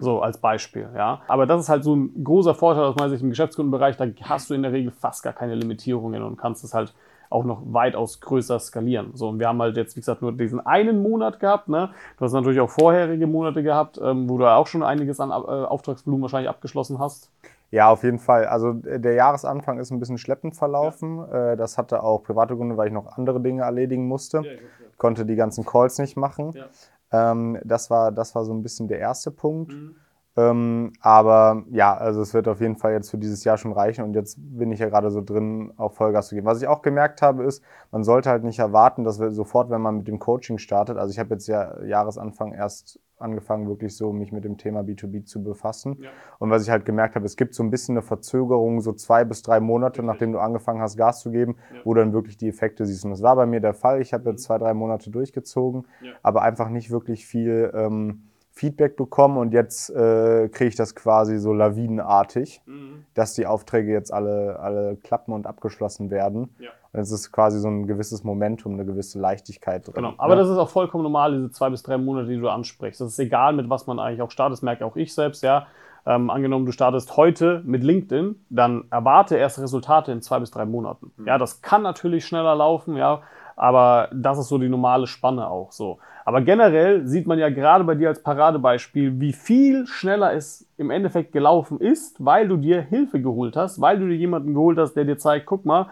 So 0.00 0.22
als 0.22 0.38
Beispiel, 0.38 0.88
ja. 0.96 1.20
Aber 1.28 1.44
das 1.44 1.60
ist 1.60 1.68
halt 1.68 1.84
so 1.84 1.94
ein 1.94 2.24
großer 2.24 2.54
Vorteil 2.54 2.84
aus 2.84 2.96
meiner 2.96 3.10
Sicht 3.10 3.22
im 3.22 3.28
Geschäftskundenbereich. 3.28 3.98
Da 3.98 4.06
hast 4.22 4.48
du 4.48 4.54
in 4.54 4.62
der 4.62 4.72
Regel 4.72 4.90
fast 4.90 5.22
gar 5.22 5.34
keine 5.34 5.54
Limitierungen 5.54 6.22
und 6.22 6.38
kannst 6.38 6.64
es 6.64 6.72
halt 6.72 6.94
auch 7.28 7.44
noch 7.44 7.60
weitaus 7.66 8.20
größer 8.20 8.58
skalieren. 8.58 9.10
So, 9.14 9.28
und 9.28 9.38
wir 9.38 9.48
haben 9.48 9.60
halt 9.60 9.76
jetzt, 9.76 9.96
wie 9.96 10.00
gesagt, 10.00 10.22
nur 10.22 10.32
diesen 10.32 10.64
einen 10.64 11.02
Monat 11.02 11.40
gehabt. 11.40 11.68
Ne? 11.68 11.90
Du 12.18 12.24
hast 12.24 12.32
natürlich 12.32 12.60
auch 12.60 12.70
vorherige 12.70 13.26
Monate 13.26 13.62
gehabt, 13.62 14.00
ähm, 14.02 14.28
wo 14.30 14.38
du 14.38 14.46
auch 14.50 14.66
schon 14.66 14.82
einiges 14.82 15.20
an 15.20 15.30
äh, 15.30 15.32
Auftragsvolumen 15.32 16.22
wahrscheinlich 16.22 16.48
abgeschlossen 16.48 16.98
hast. 16.98 17.30
Ja, 17.72 17.88
auf 17.88 18.04
jeden 18.04 18.18
Fall. 18.18 18.44
Also 18.44 18.74
der 18.74 19.14
Jahresanfang 19.14 19.78
ist 19.78 19.90
ein 19.90 19.98
bisschen 19.98 20.18
schleppend 20.18 20.54
verlaufen. 20.54 21.16
Ja. 21.16 21.52
Äh, 21.52 21.56
das 21.56 21.78
hatte 21.78 22.02
auch 22.02 22.22
private 22.22 22.54
Gründe, 22.54 22.76
weil 22.76 22.88
ich 22.88 22.92
noch 22.92 23.16
andere 23.16 23.40
Dinge 23.40 23.62
erledigen 23.62 24.06
musste. 24.06 24.42
Ja, 24.44 24.52
ich 24.52 24.98
konnte 24.98 25.24
die 25.24 25.36
ganzen 25.36 25.64
Calls 25.64 25.98
nicht 25.98 26.16
machen. 26.16 26.52
Ja. 26.52 27.32
Ähm, 27.32 27.58
das, 27.64 27.88
war, 27.88 28.12
das 28.12 28.34
war 28.34 28.44
so 28.44 28.52
ein 28.52 28.62
bisschen 28.62 28.88
der 28.88 28.98
erste 28.98 29.30
Punkt. 29.30 29.72
Mhm. 29.72 29.96
Ähm, 30.34 30.94
aber 31.00 31.64
ja, 31.70 31.94
also 31.94 32.22
es 32.22 32.32
wird 32.32 32.48
auf 32.48 32.60
jeden 32.60 32.76
Fall 32.76 32.92
jetzt 32.92 33.10
für 33.10 33.18
dieses 33.18 33.44
Jahr 33.44 33.58
schon 33.58 33.72
reichen 33.72 34.02
und 34.02 34.14
jetzt 34.14 34.38
bin 34.38 34.72
ich 34.72 34.78
ja 34.80 34.88
gerade 34.88 35.10
so 35.10 35.20
drin, 35.20 35.72
auf 35.76 35.96
Vollgas 35.96 36.28
zu 36.28 36.34
gehen. 36.34 36.46
Was 36.46 36.62
ich 36.62 36.68
auch 36.68 36.80
gemerkt 36.80 37.20
habe, 37.20 37.44
ist, 37.44 37.62
man 37.90 38.02
sollte 38.02 38.30
halt 38.30 38.42
nicht 38.42 38.58
erwarten, 38.58 39.04
dass 39.04 39.20
wir 39.20 39.30
sofort, 39.30 39.68
wenn 39.68 39.82
man 39.82 39.98
mit 39.98 40.08
dem 40.08 40.18
Coaching 40.18 40.56
startet, 40.56 40.96
also 40.96 41.12
ich 41.12 41.18
habe 41.18 41.34
jetzt 41.34 41.48
ja 41.48 41.82
Jahresanfang 41.84 42.52
erst 42.54 42.98
angefangen, 43.18 43.68
wirklich 43.68 43.96
so 43.96 44.12
mich 44.12 44.32
mit 44.32 44.44
dem 44.44 44.58
Thema 44.58 44.80
B2B 44.80 45.24
zu 45.24 45.42
befassen. 45.42 45.98
Ja. 46.00 46.10
Und 46.38 46.50
was 46.50 46.64
ich 46.64 46.70
halt 46.70 46.84
gemerkt 46.84 47.14
habe, 47.14 47.24
es 47.24 47.36
gibt 47.36 47.54
so 47.54 47.62
ein 47.62 47.70
bisschen 47.70 47.96
eine 47.96 48.02
Verzögerung, 48.02 48.80
so 48.80 48.92
zwei 48.92 49.24
bis 49.24 49.42
drei 49.42 49.60
Monate, 49.60 50.00
Richtig. 50.00 50.06
nachdem 50.06 50.32
du 50.32 50.40
angefangen 50.40 50.80
hast, 50.80 50.96
Gas 50.96 51.20
zu 51.20 51.30
geben, 51.30 51.56
ja. 51.72 51.80
wo 51.84 51.94
du 51.94 52.00
dann 52.00 52.12
wirklich 52.12 52.36
die 52.36 52.48
Effekte 52.48 52.84
siehst. 52.84 53.04
Und 53.04 53.12
das 53.12 53.22
war 53.22 53.36
bei 53.36 53.46
mir 53.46 53.60
der 53.60 53.74
Fall. 53.74 54.00
Ich 54.00 54.12
habe 54.12 54.28
jetzt 54.30 54.40
mhm. 54.40 54.46
zwei, 54.46 54.58
drei 54.58 54.74
Monate 54.74 55.10
durchgezogen, 55.10 55.86
ja. 56.00 56.12
aber 56.22 56.42
einfach 56.42 56.68
nicht 56.68 56.90
wirklich 56.90 57.26
viel. 57.26 57.70
Ähm, 57.74 58.24
Feedback 58.54 58.96
bekommen 58.96 59.38
und 59.38 59.52
jetzt 59.52 59.88
äh, 59.90 60.48
kriege 60.48 60.68
ich 60.68 60.76
das 60.76 60.94
quasi 60.94 61.38
so 61.38 61.54
lawinenartig, 61.54 62.60
mhm. 62.66 63.06
dass 63.14 63.32
die 63.32 63.46
Aufträge 63.46 63.90
jetzt 63.90 64.12
alle, 64.12 64.60
alle 64.60 64.96
klappen 64.96 65.32
und 65.32 65.46
abgeschlossen 65.46 66.10
werden. 66.10 66.54
Ja. 66.58 66.70
Und 66.92 67.00
es 67.00 67.10
ist 67.10 67.32
quasi 67.32 67.58
so 67.58 67.68
ein 67.68 67.86
gewisses 67.86 68.24
Momentum, 68.24 68.74
eine 68.74 68.84
gewisse 68.84 69.18
Leichtigkeit 69.18 69.86
drin. 69.86 69.94
Genau, 69.94 70.12
aber 70.18 70.34
ja. 70.34 70.40
das 70.40 70.50
ist 70.50 70.58
auch 70.58 70.68
vollkommen 70.68 71.02
normal, 71.02 71.32
diese 71.32 71.50
zwei 71.50 71.70
bis 71.70 71.82
drei 71.82 71.96
Monate, 71.96 72.28
die 72.28 72.38
du 72.38 72.48
ansprichst. 72.48 73.00
Das 73.00 73.08
ist 73.08 73.18
egal, 73.18 73.54
mit 73.54 73.70
was 73.70 73.86
man 73.86 73.98
eigentlich 73.98 74.20
auch 74.20 74.30
startet, 74.30 74.52
das 74.52 74.62
merke 74.62 74.84
auch 74.84 74.96
ich 74.96 75.14
selbst, 75.14 75.42
ja. 75.42 75.66
Ähm, 76.04 76.30
angenommen, 76.30 76.66
du 76.66 76.72
startest 76.72 77.16
heute 77.16 77.62
mit 77.64 77.84
LinkedIn, 77.84 78.44
dann 78.50 78.84
erwarte 78.90 79.36
erst 79.36 79.60
Resultate 79.60 80.10
in 80.10 80.20
zwei 80.20 80.40
bis 80.40 80.50
drei 80.50 80.66
Monaten. 80.66 81.12
Mhm. 81.16 81.26
Ja, 81.26 81.38
das 81.38 81.62
kann 81.62 81.82
natürlich 81.82 82.26
schneller 82.26 82.54
laufen, 82.56 82.96
ja, 82.96 83.22
aber 83.56 84.08
das 84.12 84.38
ist 84.38 84.48
so 84.48 84.58
die 84.58 84.68
normale 84.68 85.06
Spanne 85.06 85.48
auch 85.48 85.72
so. 85.72 85.98
Aber 86.24 86.40
generell 86.40 87.06
sieht 87.06 87.26
man 87.26 87.38
ja 87.38 87.48
gerade 87.48 87.84
bei 87.84 87.94
dir 87.94 88.08
als 88.08 88.22
Paradebeispiel, 88.22 89.20
wie 89.20 89.32
viel 89.32 89.86
schneller 89.86 90.32
es 90.32 90.66
im 90.76 90.90
Endeffekt 90.90 91.32
gelaufen 91.32 91.80
ist, 91.80 92.24
weil 92.24 92.48
du 92.48 92.56
dir 92.56 92.80
Hilfe 92.80 93.20
geholt 93.20 93.56
hast, 93.56 93.80
weil 93.80 93.98
du 93.98 94.06
dir 94.06 94.16
jemanden 94.16 94.54
geholt 94.54 94.78
hast, 94.78 94.94
der 94.94 95.04
dir 95.04 95.18
zeigt, 95.18 95.46
guck 95.46 95.64
mal, 95.64 95.88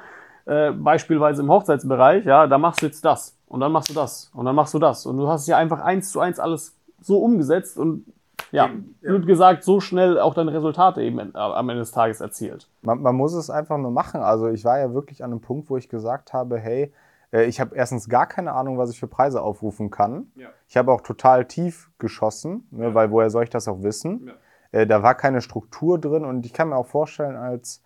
äh, 0.46 0.72
beispielsweise 0.72 1.42
im 1.42 1.50
Hochzeitsbereich, 1.50 2.24
ja, 2.24 2.46
da 2.46 2.58
machst 2.58 2.82
du 2.82 2.86
jetzt 2.86 3.04
das 3.04 3.36
und 3.48 3.60
dann 3.60 3.72
machst 3.72 3.90
du 3.90 3.94
das 3.94 4.30
und 4.34 4.44
dann 4.44 4.54
machst 4.54 4.74
du 4.74 4.78
das 4.78 5.06
und 5.06 5.16
du 5.16 5.28
hast 5.28 5.46
ja 5.46 5.56
einfach 5.56 5.80
eins 5.80 6.12
zu 6.12 6.20
eins 6.20 6.38
alles 6.38 6.76
so 7.00 7.18
umgesetzt 7.18 7.78
und 7.78 8.04
ja, 8.52 8.66
ja. 8.66 8.72
wird 9.12 9.26
gesagt, 9.26 9.64
so 9.64 9.80
schnell 9.80 10.18
auch 10.18 10.34
deine 10.34 10.52
Resultate 10.52 11.02
eben 11.02 11.34
am 11.34 11.68
Ende 11.68 11.82
des 11.82 11.92
Tages 11.92 12.20
erzielt. 12.20 12.68
Man, 12.82 13.00
man 13.00 13.14
muss 13.14 13.32
es 13.32 13.48
einfach 13.48 13.78
nur 13.78 13.92
machen. 13.92 14.22
Also 14.22 14.48
ich 14.48 14.64
war 14.64 14.78
ja 14.78 14.92
wirklich 14.92 15.22
an 15.22 15.30
einem 15.30 15.40
Punkt, 15.40 15.70
wo 15.70 15.76
ich 15.76 15.88
gesagt 15.88 16.32
habe, 16.32 16.58
hey, 16.58 16.92
äh, 17.32 17.44
ich 17.44 17.60
habe 17.60 17.74
erstens 17.76 18.08
gar 18.08 18.26
keine 18.26 18.52
Ahnung, 18.52 18.78
was 18.78 18.90
ich 18.90 19.00
für 19.00 19.08
Preise 19.08 19.42
aufrufen 19.42 19.90
kann. 19.90 20.30
Ja. 20.34 20.48
Ich 20.68 20.76
habe 20.76 20.92
auch 20.92 21.00
total 21.00 21.46
tief 21.46 21.90
geschossen, 21.98 22.66
ne, 22.70 22.88
ja. 22.88 22.94
weil 22.94 23.10
woher 23.10 23.30
soll 23.30 23.44
ich 23.44 23.50
das 23.50 23.68
auch 23.68 23.82
wissen? 23.82 24.26
Ja. 24.26 24.80
Äh, 24.80 24.86
da 24.86 25.02
war 25.02 25.14
keine 25.14 25.40
Struktur 25.40 25.98
drin 25.98 26.24
und 26.24 26.46
ich 26.46 26.52
kann 26.52 26.68
mir 26.68 26.76
auch 26.76 26.86
vorstellen, 26.86 27.36
als 27.36 27.82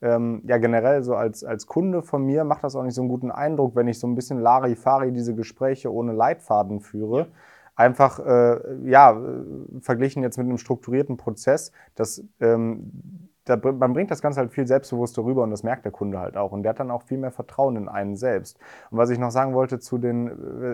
ähm, 0.00 0.42
ja 0.44 0.58
generell 0.58 1.02
so 1.02 1.16
als, 1.16 1.42
als 1.42 1.66
Kunde 1.66 2.02
von 2.02 2.24
mir 2.24 2.44
macht 2.44 2.62
das 2.62 2.76
auch 2.76 2.84
nicht 2.84 2.94
so 2.94 3.02
einen 3.02 3.08
guten 3.08 3.32
Eindruck, 3.32 3.74
wenn 3.74 3.88
ich 3.88 3.98
so 3.98 4.06
ein 4.06 4.14
bisschen 4.14 4.40
Larifari 4.40 5.12
diese 5.12 5.34
Gespräche 5.34 5.92
ohne 5.92 6.12
Leitfaden 6.12 6.80
führe. 6.80 7.28
Einfach, 7.74 8.18
äh, 8.18 8.58
ja, 8.84 9.12
äh, 9.12 9.80
verglichen 9.80 10.22
jetzt 10.24 10.36
mit 10.36 10.46
einem 10.46 10.58
strukturierten 10.58 11.16
Prozess, 11.16 11.70
das 11.94 12.24
ähm, 12.40 13.27
da, 13.48 13.56
man 13.56 13.92
bringt 13.92 14.10
das 14.10 14.22
Ganze 14.22 14.40
halt 14.40 14.52
viel 14.52 14.66
selbstbewusster 14.66 15.24
rüber 15.24 15.42
und 15.42 15.50
das 15.50 15.62
merkt 15.62 15.84
der 15.84 15.92
Kunde 15.92 16.18
halt 16.18 16.36
auch. 16.36 16.52
Und 16.52 16.62
der 16.62 16.70
hat 16.70 16.80
dann 16.80 16.90
auch 16.90 17.02
viel 17.02 17.18
mehr 17.18 17.30
Vertrauen 17.30 17.76
in 17.76 17.88
einen 17.88 18.16
selbst. 18.16 18.58
Und 18.90 18.98
was 18.98 19.10
ich 19.10 19.18
noch 19.18 19.30
sagen 19.30 19.54
wollte 19.54 19.78
zu 19.78 19.98
den, 19.98 20.30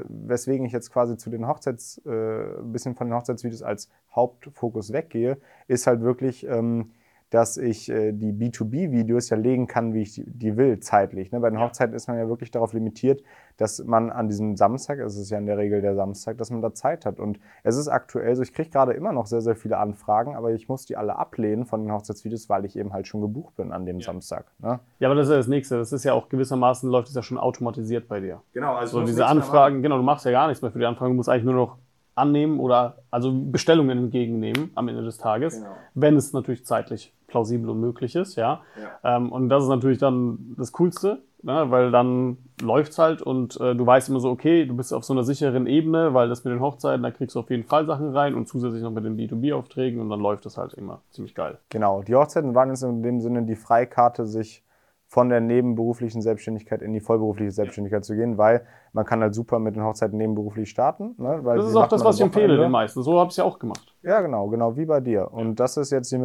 weswegen 0.09 0.67
ich 0.67 0.73
jetzt 0.73 0.91
quasi 0.91 1.17
zu 1.17 1.31
den 1.31 1.47
Hochzeits, 1.47 2.03
äh, 2.07 2.59
ein 2.59 2.73
bisschen 2.73 2.95
von 2.95 3.09
den 3.09 3.17
Hochzeitsvideos 3.17 3.63
als 3.63 3.91
Hauptfokus 4.15 4.93
weggehe, 4.93 5.39
ist 5.69 5.87
halt 5.87 6.03
wirklich, 6.03 6.47
ähm, 6.47 6.93
dass 7.35 7.57
ich 7.57 7.91
äh, 7.91 8.13
die 8.13 8.33
B2B-Videos 8.33 9.29
ja 9.29 9.37
legen 9.37 9.67
kann, 9.67 9.93
wie 9.93 10.03
ich 10.03 10.13
die, 10.13 10.25
die 10.25 10.57
will, 10.57 10.79
zeitlich. 10.79 11.33
Ne? 11.33 11.41
Bei 11.41 11.51
den 11.51 11.59
Hochzeiten 11.59 11.93
ist 11.93 12.07
man 12.07 12.17
ja 12.17 12.29
wirklich 12.29 12.53
darauf 12.53 12.73
limitiert, 12.75 13.25
dass 13.57 13.83
man 13.83 14.11
an 14.11 14.29
diesem 14.29 14.57
Samstag, 14.57 15.01
es 15.01 15.17
ist 15.17 15.31
ja 15.31 15.39
in 15.39 15.47
der 15.47 15.59
Regel 15.59 15.83
der 15.83 15.97
Samstag, 15.97 16.39
dass 16.39 16.53
man 16.53 16.63
da 16.63 16.73
Zeit 16.75 17.05
hat. 17.05 17.19
Und 17.19 17.41
es 17.65 17.77
ist 17.77 17.89
aktuell 17.89 18.37
so, 18.37 18.43
ich 18.43 18.53
kriege 18.53 18.71
gerade 18.71 18.93
immer 18.93 19.11
noch 19.11 19.27
sehr, 19.27 19.41
sehr 19.41 19.57
viele 19.57 19.79
Anfragen, 19.79 20.37
aber 20.37 20.53
ich 20.53 20.69
muss 20.69 20.87
die 20.87 20.97
alle 20.97 21.17
ablehnen 21.17 21.67
von 21.67 21.83
den 21.83 21.91
Hochzeitsvideos, 21.91 22.49
weil 22.49 22.65
ich 22.67 22.79
eben 22.79 22.93
halt 22.93 23.09
schon 23.09 23.21
gebucht 23.21 23.57
bin 23.57 23.73
an 23.73 23.85
dem 23.85 23.99
ja. 23.99 24.07
Samstag. 24.07 24.47
Ne? 24.61 24.79
Ja, 25.01 25.09
aber 25.09 25.17
das 25.17 25.27
ist 25.27 25.33
ja 25.33 25.39
das 25.39 25.49
Nächste. 25.49 25.77
Das 25.77 25.93
ist 25.93 26.05
ja 26.05 26.13
auch 26.13 26.29
gewissermaßen, 26.29 26.89
läuft 26.89 27.09
es 27.09 27.17
ja 27.17 27.23
schon 27.25 27.39
automatisiert 27.39 28.07
bei 28.07 28.21
dir. 28.21 28.43
Genau, 28.53 28.77
also 28.77 29.01
so 29.01 29.07
diese 29.07 29.27
Anfragen, 29.27 29.83
genau, 29.83 29.97
du 29.97 30.05
machst 30.05 30.25
ja 30.25 30.31
gar 30.31 30.47
nichts 30.47 30.63
mehr 30.63 30.71
für 30.71 30.79
die 30.79 30.87
Anfragen, 30.87 31.11
du 31.11 31.17
musst 31.17 31.29
eigentlich 31.29 31.47
nur 31.47 31.55
noch 31.55 31.79
annehmen 32.15 32.61
oder 32.61 32.97
also 33.11 33.33
Bestellungen 33.33 33.99
entgegennehmen 33.99 34.71
am 34.75 34.89
Ende 34.89 35.03
des 35.03 35.19
Tages, 35.19 35.59
genau. 35.59 35.71
wenn 35.95 36.17
es 36.17 36.33
natürlich 36.33 36.65
zeitlich 36.65 37.13
plausibel 37.27 37.71
und 37.71 37.81
möglich 37.81 38.15
ist, 38.15 38.37
ja. 38.37 38.63
ja. 38.81 39.17
Ähm, 39.17 39.33
und 39.33 39.49
das 39.49 39.65
ist 39.65 39.69
natürlich 39.69 39.99
dann 39.99 40.55
das 40.57 40.73
Coolste, 40.73 41.23
ne? 41.43 41.67
weil 41.71 41.91
dann 41.91 42.39
läuft 42.63 42.93
es 42.93 42.99
halt 42.99 43.23
und 43.23 43.61
äh, 43.61 43.75
du 43.75 43.85
weißt 43.85 44.09
immer 44.09 44.21
so, 44.21 44.31
okay, 44.31 44.67
du 44.67 44.77
bist 44.77 44.93
auf 44.95 45.05
so 45.05 45.13
einer 45.13 45.25
sicheren 45.25 45.67
Ebene, 45.67 46.15
weil 46.15 46.29
das 46.29 46.45
mit 46.45 46.53
den 46.53 46.61
Hochzeiten, 46.61 47.03
da 47.03 47.11
kriegst 47.11 47.35
du 47.35 47.41
auf 47.41 47.51
jeden 47.51 47.65
Fall 47.65 47.87
Sachen 47.87 48.11
rein 48.11 48.35
und 48.35 48.47
zusätzlich 48.47 48.83
noch 48.83 48.93
mit 48.93 49.05
den 49.05 49.17
B2B-Aufträgen 49.17 50.01
und 50.01 50.11
dann 50.11 50.21
läuft 50.21 50.47
das 50.47 50.57
halt 50.57 50.75
immer 50.75 51.01
ziemlich 51.11 51.35
geil. 51.35 51.59
Genau, 51.71 52.03
die 52.03 52.15
Hochzeiten 52.15 52.55
waren 52.55 52.69
jetzt 52.69 52.83
in 52.83 53.03
dem 53.03 53.21
Sinne 53.21 53.43
die 53.43 53.57
Freikarte, 53.57 54.27
sich 54.27 54.63
von 55.09 55.29
der 55.29 55.41
nebenberuflichen 55.41 56.23
Selbstständigkeit 56.23 56.83
in 56.83 56.93
die 56.93 57.01
vollberufliche 57.01 57.53
Selbstständigkeit 57.53 58.05
zu 58.05 58.15
gehen, 58.15 58.37
weil 58.39 58.67
man 58.95 59.05
kann 59.05 59.21
halt 59.21 59.35
super 59.35 59.59
mit 59.59 59.75
den 59.75 59.83
Hochzeiten 59.83 60.17
nebenberuflich 60.17 60.71
starten. 60.71 61.17
Ne? 61.19 61.41
Weil 61.43 61.59
das 61.59 61.69
ist 61.69 61.77
auch 61.77 61.89
das, 61.89 62.05
was 62.05 62.17
ich 62.17 62.23
empfehle 62.23 62.57
den 62.57 62.71
meisten. 62.71 63.03
So 63.03 63.19
habe 63.19 63.27
ich 63.27 63.33
es 63.33 63.37
ja 63.37 63.45
auch 63.45 63.59
gemacht. 63.59 63.93
Ja, 64.03 64.21
genau, 64.21 64.47
genau, 64.49 64.77
wie 64.77 64.85
bei 64.85 65.01
dir. 65.01 65.33
Und 65.33 65.59
das 65.59 65.77
ist 65.77 65.91
jetzt 65.91 66.13
die, 66.13 66.21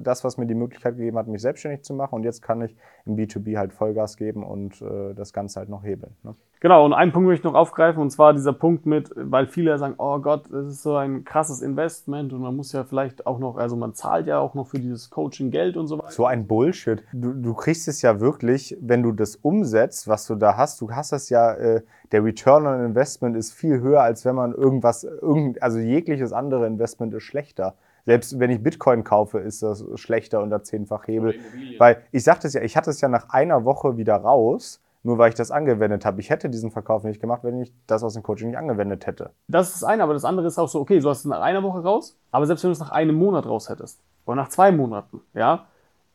das, 0.00 0.24
was 0.24 0.38
mir 0.38 0.46
die 0.46 0.54
Möglichkeit 0.54 0.96
gegeben 0.96 1.18
hat, 1.18 1.26
mich 1.26 1.42
selbstständig 1.42 1.84
zu 1.84 1.92
machen. 1.92 2.14
Und 2.14 2.24
jetzt 2.24 2.40
kann 2.40 2.62
ich 2.62 2.74
im 3.04 3.16
B2B 3.16 3.58
halt 3.58 3.74
Vollgas 3.74 4.16
geben 4.16 4.44
und 4.44 4.80
äh, 4.80 5.12
das 5.14 5.34
Ganze 5.34 5.60
halt 5.60 5.68
noch 5.68 5.84
hebeln. 5.84 6.16
Ne? 6.22 6.34
Genau, 6.60 6.86
und 6.86 6.94
einen 6.94 7.12
Punkt 7.12 7.28
möchte 7.28 7.46
ich 7.46 7.52
noch 7.52 7.58
aufgreifen, 7.58 8.00
und 8.00 8.10
zwar 8.10 8.32
dieser 8.32 8.54
Punkt 8.54 8.86
mit, 8.86 9.10
weil 9.14 9.46
viele 9.46 9.76
sagen, 9.76 9.94
oh 9.98 10.18
Gott, 10.20 10.44
das 10.50 10.66
ist 10.68 10.82
so 10.82 10.96
ein 10.96 11.22
krasses 11.24 11.60
Investment 11.60 12.32
und 12.32 12.40
man 12.40 12.56
muss 12.56 12.72
ja 12.72 12.84
vielleicht 12.84 13.26
auch 13.26 13.38
noch, 13.38 13.56
also 13.56 13.76
man 13.76 13.94
zahlt 13.94 14.26
ja 14.26 14.38
auch 14.38 14.54
noch 14.54 14.66
für 14.66 14.78
dieses 14.78 15.10
Coaching 15.10 15.50
Geld 15.50 15.76
und 15.76 15.86
so 15.86 15.98
weiter. 15.98 16.10
So 16.10 16.24
ein 16.24 16.46
Bullshit. 16.46 17.02
Du, 17.12 17.34
du 17.34 17.52
kriegst 17.52 17.88
es 17.88 18.00
ja 18.00 18.20
wirklich, 18.20 18.76
wenn 18.80 19.02
du 19.02 19.12
das 19.12 19.36
umsetzt, 19.36 20.08
was 20.08 20.26
du 20.26 20.34
da 20.34 20.56
hast, 20.56 20.80
du 20.80 20.90
hast 20.90 21.12
das 21.12 21.28
ja, 21.28 21.52
äh, 21.52 21.82
der 22.12 22.24
Return 22.24 22.66
on 22.66 22.84
Investment 22.84 23.36
ist 23.36 23.52
viel 23.52 23.80
höher, 23.80 24.02
als 24.02 24.24
wenn 24.24 24.34
man 24.34 24.52
irgendwas, 24.52 25.04
irgend, 25.04 25.62
also 25.62 25.78
jegliches 25.78 26.32
andere 26.32 26.66
Investment 26.66 27.14
ist 27.14 27.24
schlechter. 27.24 27.74
Selbst 28.04 28.38
wenn 28.38 28.50
ich 28.50 28.62
Bitcoin 28.62 29.02
kaufe, 29.02 29.38
ist 29.38 29.62
das 29.62 29.84
schlechter 29.96 30.40
unter 30.40 30.62
zehnfach 30.62 31.06
Hebel. 31.08 31.34
Weil 31.78 32.02
ich 32.12 32.22
sagte 32.22 32.46
es 32.46 32.54
ja, 32.54 32.62
ich 32.62 32.76
hatte 32.76 32.90
es 32.90 33.00
ja 33.00 33.08
nach 33.08 33.30
einer 33.30 33.64
Woche 33.64 33.96
wieder 33.96 34.14
raus 34.14 34.80
nur 35.06 35.18
weil 35.18 35.28
ich 35.28 35.36
das 35.36 35.52
angewendet 35.52 36.04
habe. 36.04 36.20
Ich 36.20 36.30
hätte 36.30 36.50
diesen 36.50 36.72
Verkauf 36.72 37.04
nicht 37.04 37.20
gemacht, 37.20 37.44
wenn 37.44 37.60
ich 37.62 37.72
das 37.86 38.02
aus 38.02 38.14
dem 38.14 38.24
Coaching 38.24 38.48
nicht 38.48 38.58
angewendet 38.58 39.06
hätte. 39.06 39.30
Das 39.46 39.68
ist 39.68 39.76
das 39.76 39.84
eine, 39.84 40.02
aber 40.02 40.12
das 40.14 40.24
andere 40.24 40.48
ist 40.48 40.58
auch 40.58 40.68
so, 40.68 40.80
okay, 40.80 40.98
du 40.98 41.08
hast 41.08 41.20
es 41.20 41.24
nach 41.26 41.40
einer 41.40 41.62
Woche 41.62 41.80
raus, 41.80 42.18
aber 42.32 42.44
selbst 42.44 42.64
wenn 42.64 42.70
du 42.70 42.72
es 42.72 42.80
nach 42.80 42.90
einem 42.90 43.14
Monat 43.14 43.46
raus 43.46 43.68
hättest 43.68 44.02
oder 44.26 44.34
nach 44.34 44.48
zwei 44.48 44.72
Monaten, 44.72 45.20
ja, 45.32 45.66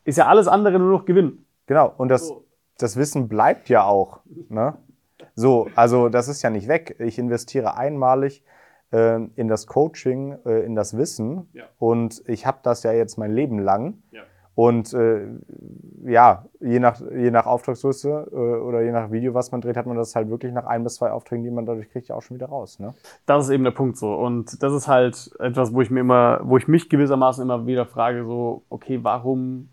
ist 0.04 0.18
ja 0.18 0.26
alles 0.26 0.46
andere 0.46 0.78
nur 0.78 0.92
noch 0.92 1.06
Gewinn. 1.06 1.46
Genau, 1.66 1.92
und 1.96 2.08
das, 2.08 2.28
so. 2.28 2.44
das 2.76 2.96
Wissen 2.96 3.28
bleibt 3.28 3.70
ja 3.70 3.84
auch. 3.84 4.20
Ne? 4.50 4.74
So, 5.34 5.68
also 5.74 6.08
das 6.08 6.28
ist 6.28 6.42
ja 6.42 6.50
nicht 6.50 6.68
weg. 6.68 6.96
Ich 6.98 7.18
investiere 7.18 7.76
einmalig 7.76 8.44
äh, 8.92 9.20
in 9.36 9.48
das 9.48 9.66
Coaching, 9.66 10.36
äh, 10.44 10.64
in 10.64 10.74
das 10.74 10.96
Wissen 10.96 11.48
ja. 11.52 11.64
und 11.78 12.22
ich 12.26 12.46
habe 12.46 12.58
das 12.62 12.82
ja 12.82 12.92
jetzt 12.92 13.16
mein 13.18 13.32
Leben 13.32 13.58
lang. 13.58 14.02
Ja. 14.10 14.22
Und 14.54 14.92
äh, 14.92 15.28
ja, 16.04 16.44
je 16.60 16.78
nach, 16.78 17.00
je 17.00 17.30
nach 17.30 17.46
Auftragsgröße 17.46 18.28
äh, 18.30 18.36
oder 18.36 18.82
je 18.82 18.92
nach 18.92 19.10
Video, 19.10 19.32
was 19.32 19.50
man 19.50 19.62
dreht, 19.62 19.78
hat 19.78 19.86
man 19.86 19.96
das 19.96 20.14
halt 20.14 20.28
wirklich 20.28 20.52
nach 20.52 20.66
ein 20.66 20.84
bis 20.84 20.96
zwei 20.96 21.10
Aufträgen, 21.10 21.42
die 21.42 21.50
man 21.50 21.64
dadurch 21.64 21.88
kriegt, 21.90 22.08
ja 22.08 22.16
auch 22.16 22.20
schon 22.20 22.36
wieder 22.36 22.48
raus. 22.48 22.78
Ne? 22.78 22.92
Das 23.24 23.46
ist 23.46 23.50
eben 23.50 23.64
der 23.64 23.70
Punkt 23.70 23.96
so. 23.96 24.14
Und 24.14 24.62
das 24.62 24.74
ist 24.74 24.88
halt 24.88 25.30
etwas, 25.38 25.72
wo 25.72 25.80
ich 25.80 25.90
mir 25.90 26.00
immer, 26.00 26.40
wo 26.44 26.58
ich 26.58 26.68
mich 26.68 26.90
gewissermaßen 26.90 27.42
immer 27.42 27.66
wieder 27.66 27.86
frage, 27.86 28.24
so, 28.26 28.62
okay, 28.68 28.98
warum 29.02 29.70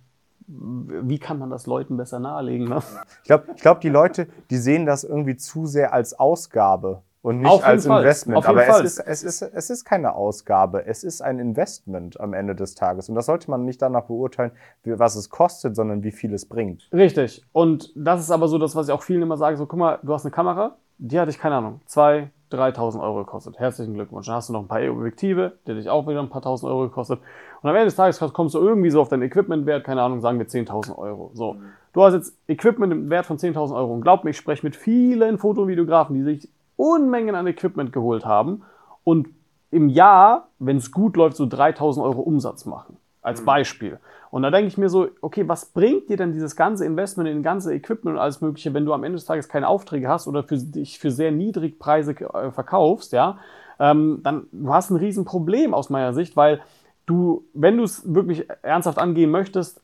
wie 0.50 1.20
kann 1.20 1.38
man 1.38 1.50
das 1.50 1.68
Leuten 1.68 1.98
besser 1.98 2.20
nahelegen? 2.20 2.68
Ne? 2.68 2.82
Ich 3.22 3.28
glaube, 3.28 3.46
ich 3.56 3.62
glaub, 3.62 3.82
die 3.82 3.90
Leute, 3.90 4.28
die 4.50 4.58
sehen 4.58 4.86
das 4.86 5.04
irgendwie 5.04 5.38
zu 5.38 5.68
sehr 5.68 5.94
als 5.94 6.18
Ausgabe 6.20 7.04
und 7.22 7.42
nicht 7.42 7.64
als 7.64 7.86
Fall. 7.86 8.02
Investment. 8.02 8.48
Aber 8.48 8.68
es 8.68 8.80
ist, 8.80 9.00
es, 9.00 9.24
ist, 9.24 9.42
es 9.42 9.70
ist 9.70 9.86
keine 9.86 10.16
Ausgabe, 10.16 10.86
es 10.88 11.04
ist 11.04 11.22
ein 11.22 11.38
Investment 11.38 12.20
am 12.20 12.34
Ende 12.34 12.56
des 12.56 12.74
Tages. 12.76 13.10
Und 13.10 13.16
das 13.16 13.28
sollte 13.28 13.52
man 13.52 13.66
nicht 13.66 13.82
danach 13.82 14.06
beurteilen, 14.06 14.52
was 14.84 15.16
es 15.16 15.30
kostet, 15.30 15.76
sondern 15.76 16.04
wie 16.04 16.12
viel 16.12 16.34
es 16.34 16.48
bringt. 16.48 16.90
Richtig. 16.92 17.44
Und 17.52 17.92
das 17.96 18.22
ist 18.22 18.32
aber 18.32 18.48
so 18.48 18.58
das, 18.58 18.76
was 18.76 18.88
ich 18.88 18.94
auch 18.94 19.04
vielen 19.04 19.22
immer 19.22 19.38
sage: 19.38 19.58
so, 19.58 19.68
guck 19.68 19.80
mal, 19.80 20.00
du 20.02 20.14
hast 20.14 20.26
eine 20.26 20.32
Kamera, 20.32 20.78
die 20.98 21.20
hatte 21.20 21.30
ich, 21.30 21.40
keine 21.40 21.56
Ahnung, 21.56 21.82
2.000, 21.88 22.30
3.000 22.52 23.02
Euro 23.02 23.26
gekostet. 23.26 23.60
Herzlichen 23.60 23.94
Glückwunsch. 23.94 24.26
Dann 24.26 24.36
hast 24.36 24.50
du 24.50 24.54
noch 24.54 24.62
ein 24.62 24.68
paar 24.68 24.82
Objektive, 24.82 25.60
die 25.68 25.76
dich 25.76 25.90
auch 25.90 26.08
wieder 26.08 26.22
ein 26.22 26.30
paar 26.30 26.42
tausend 26.42 26.72
Euro 26.72 26.84
gekostet. 26.84 27.20
Und 27.62 27.70
am 27.70 27.76
Ende 27.76 27.86
des 27.86 27.96
Tages 27.96 28.20
kommst 28.34 28.56
du 28.56 28.60
irgendwie 28.60 28.90
so 28.90 29.02
auf 29.02 29.10
deinen 29.10 29.24
Equipmentwert, 29.24 29.84
keine 29.84 30.02
Ahnung, 30.02 30.22
sagen 30.22 30.40
wir 30.40 30.48
10.000 30.48 30.98
Euro. 30.98 31.32
So. 31.34 31.54
Mhm. 31.54 31.66
Du 31.94 32.04
hast 32.04 32.14
jetzt 32.14 32.38
Equipment 32.48 32.94
im 32.94 33.10
Wert 33.10 33.26
von 33.26 33.38
10.000 33.38 33.76
Euro. 33.76 33.94
Und 33.94 34.02
glaub 34.02 34.24
mir, 34.24 34.30
ich 34.30 34.38
spreche 34.38 34.66
mit 34.66 34.76
vielen 34.76 35.38
Foto- 35.38 35.64
und 35.64 35.68
Videografen, 35.68 36.16
die 36.16 36.24
sich 36.24 36.50
Unmengen 36.78 37.36
an 37.36 37.48
Equipment 37.48 37.92
geholt 37.92 38.26
haben 38.26 38.62
und 39.04 39.28
im 39.72 39.90
Jahr, 39.90 40.48
wenn 40.60 40.78
es 40.78 40.92
gut 40.92 41.18
läuft, 41.18 41.36
so 41.36 41.46
3000 41.46 42.06
Euro 42.06 42.22
Umsatz 42.22 42.66
machen. 42.66 42.98
Als 43.22 43.42
mhm. 43.42 43.46
Beispiel. 43.46 44.00
Und 44.32 44.44
da 44.44 44.52
denke 44.52 44.68
ich 44.68 44.78
mir 44.78 44.90
so, 44.90 45.08
okay, 45.22 45.48
was 45.48 45.66
bringt 45.66 46.10
dir 46.10 46.16
denn 46.16 46.32
dieses 46.32 46.56
ganze 46.56 46.86
Investment 46.86 47.28
in 47.28 47.44
ganze 47.44 47.74
Equipment 47.74 48.16
und 48.16 48.22
alles 48.22 48.40
Mögliche, 48.40 48.74
wenn 48.74 48.86
du 48.86 48.94
am 48.94 49.04
Ende 49.04 49.18
des 49.18 49.26
Tages 49.26 49.50
keine 49.50 49.68
Aufträge 49.68 50.08
hast 50.08 50.28
oder 50.28 50.44
für 50.44 50.58
dich 50.58 51.00
für 51.00 51.12
sehr 51.12 51.32
niedrig 51.32 51.80
Preise 51.80 52.12
äh, 52.12 52.52
verkaufst, 52.52 53.12
ja? 53.12 53.40
Ähm, 53.80 54.20
dann 54.24 54.48
du 54.52 54.74
hast 54.74 54.90
ein 54.90 54.98
Riesenproblem 54.98 55.74
aus 55.74 55.90
meiner 55.90 56.14
Sicht, 56.14 56.38
weil 56.38 56.62
du, 57.10 57.46
wenn 57.54 57.78
du 57.78 57.84
es 57.84 58.14
wirklich 58.14 58.48
ernsthaft 58.62 58.98
angehen 58.98 59.32
möchtest, 59.32 59.82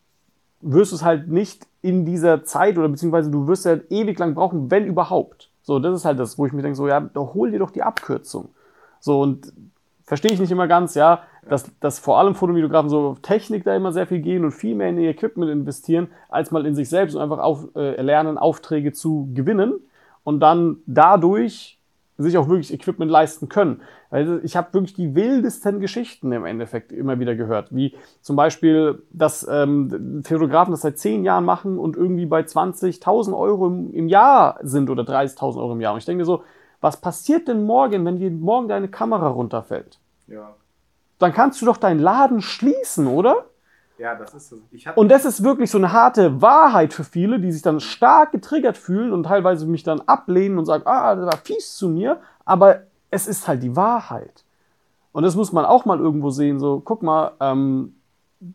wirst 0.61 0.91
du 0.91 0.95
es 0.95 1.03
halt 1.03 1.27
nicht 1.27 1.67
in 1.81 2.05
dieser 2.05 2.43
Zeit 2.43 2.77
oder 2.77 2.89
beziehungsweise 2.89 3.29
du 3.29 3.47
wirst 3.47 3.65
halt 3.65 3.91
ewig 3.91 4.17
lang 4.17 4.35
brauchen, 4.35 4.71
wenn 4.71 4.85
überhaupt. 4.85 5.49
So, 5.61 5.79
das 5.79 5.95
ist 5.95 6.05
halt 6.05 6.19
das, 6.19 6.37
wo 6.37 6.45
ich 6.45 6.53
mir 6.53 6.61
denke, 6.61 6.75
so, 6.75 6.87
ja, 6.87 7.09
hol 7.15 7.51
dir 7.51 7.59
doch 7.59 7.71
die 7.71 7.83
Abkürzung. 7.83 8.49
So, 8.99 9.21
und 9.21 9.51
verstehe 10.03 10.31
ich 10.31 10.39
nicht 10.39 10.51
immer 10.51 10.67
ganz, 10.67 10.95
ja, 10.95 11.23
dass, 11.47 11.71
dass 11.79 11.99
vor 11.99 12.19
allem 12.19 12.35
Fotovideografen 12.35 12.89
so 12.89 12.99
auf 13.09 13.19
Technik 13.21 13.63
da 13.63 13.75
immer 13.75 13.91
sehr 13.91 14.07
viel 14.07 14.19
gehen 14.19 14.43
und 14.43 14.51
viel 14.51 14.75
mehr 14.75 14.89
in 14.89 14.97
ihr 14.97 15.09
Equipment 15.09 15.51
investieren, 15.51 16.07
als 16.29 16.51
mal 16.51 16.65
in 16.65 16.75
sich 16.75 16.89
selbst 16.89 17.15
und 17.15 17.21
einfach 17.21 17.39
auf, 17.39 17.67
äh, 17.75 18.01
lernen, 18.01 18.37
Aufträge 18.37 18.93
zu 18.93 19.29
gewinnen 19.33 19.73
und 20.23 20.39
dann 20.39 20.77
dadurch 20.85 21.74
sich 22.17 22.37
auch 22.37 22.47
wirklich 22.47 22.73
Equipment 22.73 23.11
leisten 23.11 23.49
können. 23.49 23.81
Also 24.09 24.39
ich 24.41 24.55
habe 24.55 24.73
wirklich 24.73 24.93
die 24.93 25.15
wildesten 25.15 25.79
Geschichten 25.79 26.31
im 26.31 26.45
Endeffekt 26.45 26.91
immer 26.91 27.19
wieder 27.19 27.35
gehört, 27.35 27.75
wie 27.75 27.95
zum 28.21 28.35
Beispiel, 28.35 29.03
dass 29.11 29.45
ähm, 29.49 30.23
Fotografen 30.25 30.71
das 30.71 30.81
seit 30.81 30.97
zehn 30.97 31.25
Jahren 31.25 31.43
machen 31.43 31.77
und 31.77 31.97
irgendwie 31.97 32.25
bei 32.25 32.41
20.000 32.41 33.37
Euro 33.37 33.67
im, 33.67 33.93
im, 33.93 34.07
Jahr 34.07 34.59
sind 34.61 34.89
oder 34.89 35.03
30.000 35.03 35.57
Euro 35.57 35.73
im 35.73 35.81
Jahr. 35.81 35.93
Und 35.93 35.99
ich 35.99 36.05
denke 36.05 36.23
so, 36.23 36.43
was 36.79 36.97
passiert 36.97 37.47
denn 37.47 37.65
morgen, 37.65 38.05
wenn 38.05 38.17
dir 38.17 38.31
morgen 38.31 38.67
deine 38.67 38.87
Kamera 38.87 39.27
runterfällt? 39.27 39.99
Ja. 40.27 40.53
Dann 41.19 41.33
kannst 41.33 41.61
du 41.61 41.65
doch 41.65 41.77
deinen 41.77 41.99
Laden 41.99 42.41
schließen, 42.41 43.07
oder? 43.07 43.45
Ja, 43.97 44.15
das 44.15 44.33
ist 44.33 44.49
so. 44.49 44.57
und 44.95 45.09
das 45.09 45.23
ist 45.23 45.43
wirklich 45.43 45.71
so 45.71 45.77
eine 45.77 45.93
harte 45.93 46.41
Wahrheit 46.41 46.93
für 46.93 47.05
viele, 47.05 47.39
die 47.39 47.51
sich 47.51 47.61
dann 47.61 47.79
stark 47.79 48.33
getriggert 48.33 48.77
fühlen 48.77 49.13
und 49.13 49.23
teilweise 49.23 49.65
mich 49.67 49.83
dann 49.83 50.01
ablehnen 50.01 50.57
und 50.57 50.65
sagen, 50.65 50.83
ah, 50.85 51.15
das 51.15 51.25
war 51.25 51.37
fies 51.37 51.75
zu 51.75 51.87
mir, 51.87 52.19
aber 52.43 52.81
es 53.09 53.27
ist 53.27 53.47
halt 53.47 53.63
die 53.63 53.75
Wahrheit. 53.75 54.43
Und 55.13 55.23
das 55.23 55.37
muss 55.37 55.53
man 55.53 55.63
auch 55.63 55.85
mal 55.85 55.99
irgendwo 55.99 56.29
sehen, 56.29 56.59
so, 56.59 56.81
guck 56.83 57.01
mal, 57.03 57.31
ähm, 57.39 57.95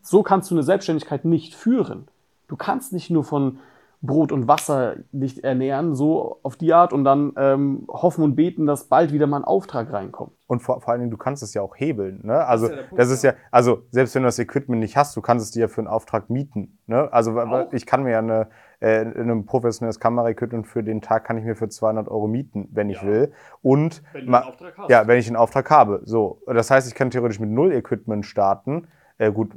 so 0.03 0.21
kannst 0.21 0.51
du 0.51 0.55
eine 0.55 0.63
Selbstständigkeit 0.63 1.25
nicht 1.25 1.55
führen. 1.55 2.07
Du 2.47 2.55
kannst 2.55 2.93
nicht 2.93 3.09
nur 3.09 3.23
von 3.23 3.59
Brot 4.03 4.31
und 4.31 4.47
Wasser 4.47 4.95
dich 5.11 5.43
ernähren, 5.43 5.93
so 5.93 6.39
auf 6.41 6.55
die 6.55 6.73
Art 6.73 6.91
und 6.91 7.03
dann 7.03 7.33
ähm, 7.37 7.85
hoffen 7.87 8.23
und 8.23 8.35
beten, 8.35 8.65
dass 8.65 8.85
bald 8.85 9.13
wieder 9.13 9.27
mal 9.27 9.37
ein 9.37 9.43
Auftrag 9.43 9.93
reinkommt. 9.93 10.31
Und 10.47 10.61
vor, 10.61 10.81
vor 10.81 10.91
allen 10.91 11.01
Dingen, 11.01 11.11
du 11.11 11.17
kannst 11.17 11.43
es 11.43 11.53
ja 11.53 11.61
auch 11.61 11.75
hebeln. 11.75 12.19
Ne? 12.23 12.45
Also, 12.45 12.67
das 12.67 12.71
ist 12.71 12.77
ja 12.77 12.81
ja, 12.81 12.87
Punkt, 12.87 12.99
das 12.99 13.11
ist 13.11 13.23
ja, 13.23 13.33
also 13.51 13.83
selbst 13.91 14.15
wenn 14.15 14.23
du 14.23 14.27
das 14.27 14.39
Equipment 14.39 14.81
nicht 14.81 14.97
hast, 14.97 15.15
du 15.15 15.21
kannst 15.21 15.45
es 15.45 15.51
dir 15.51 15.69
für 15.69 15.81
einen 15.81 15.87
Auftrag 15.87 16.31
mieten. 16.31 16.79
Ne? 16.87 17.13
Also, 17.13 17.39
Auch. 17.39 17.71
ich 17.73 17.85
kann 17.85 18.01
mir 18.01 18.11
ja 18.11 18.19
eine, 18.19 18.47
äh, 18.79 19.01
ein 19.01 19.45
professionelles 19.45 19.99
Kameraequipment 19.99 20.67
für 20.67 20.83
den 20.83 21.01
Tag 21.01 21.23
kann 21.23 21.37
ich 21.37 21.45
mir 21.45 21.55
für 21.55 21.69
200 21.69 22.07
Euro 22.07 22.27
mieten, 22.27 22.69
wenn 22.71 22.89
ich 22.89 23.01
Ja. 23.03 23.07
will. 23.07 23.31
Und 23.61 24.01
Wenn 24.13 24.25
du 24.25 24.33
einen 24.33 24.47
Auftrag 24.47 24.77
hast. 24.79 24.89
Ja, 24.89 25.07
wenn 25.07 25.19
ich 25.19 25.27
einen 25.27 25.35
Auftrag 25.35 25.69
habe. 25.69 26.01
So, 26.05 26.41
das 26.47 26.71
heißt, 26.71 26.87
ich 26.87 26.95
kann 26.95 27.11
theoretisch 27.11 27.39
mit 27.39 27.51
null 27.51 27.71
Equipment 27.71 28.25
starten. 28.25 28.87
Äh, 29.21 29.31
gut, 29.31 29.51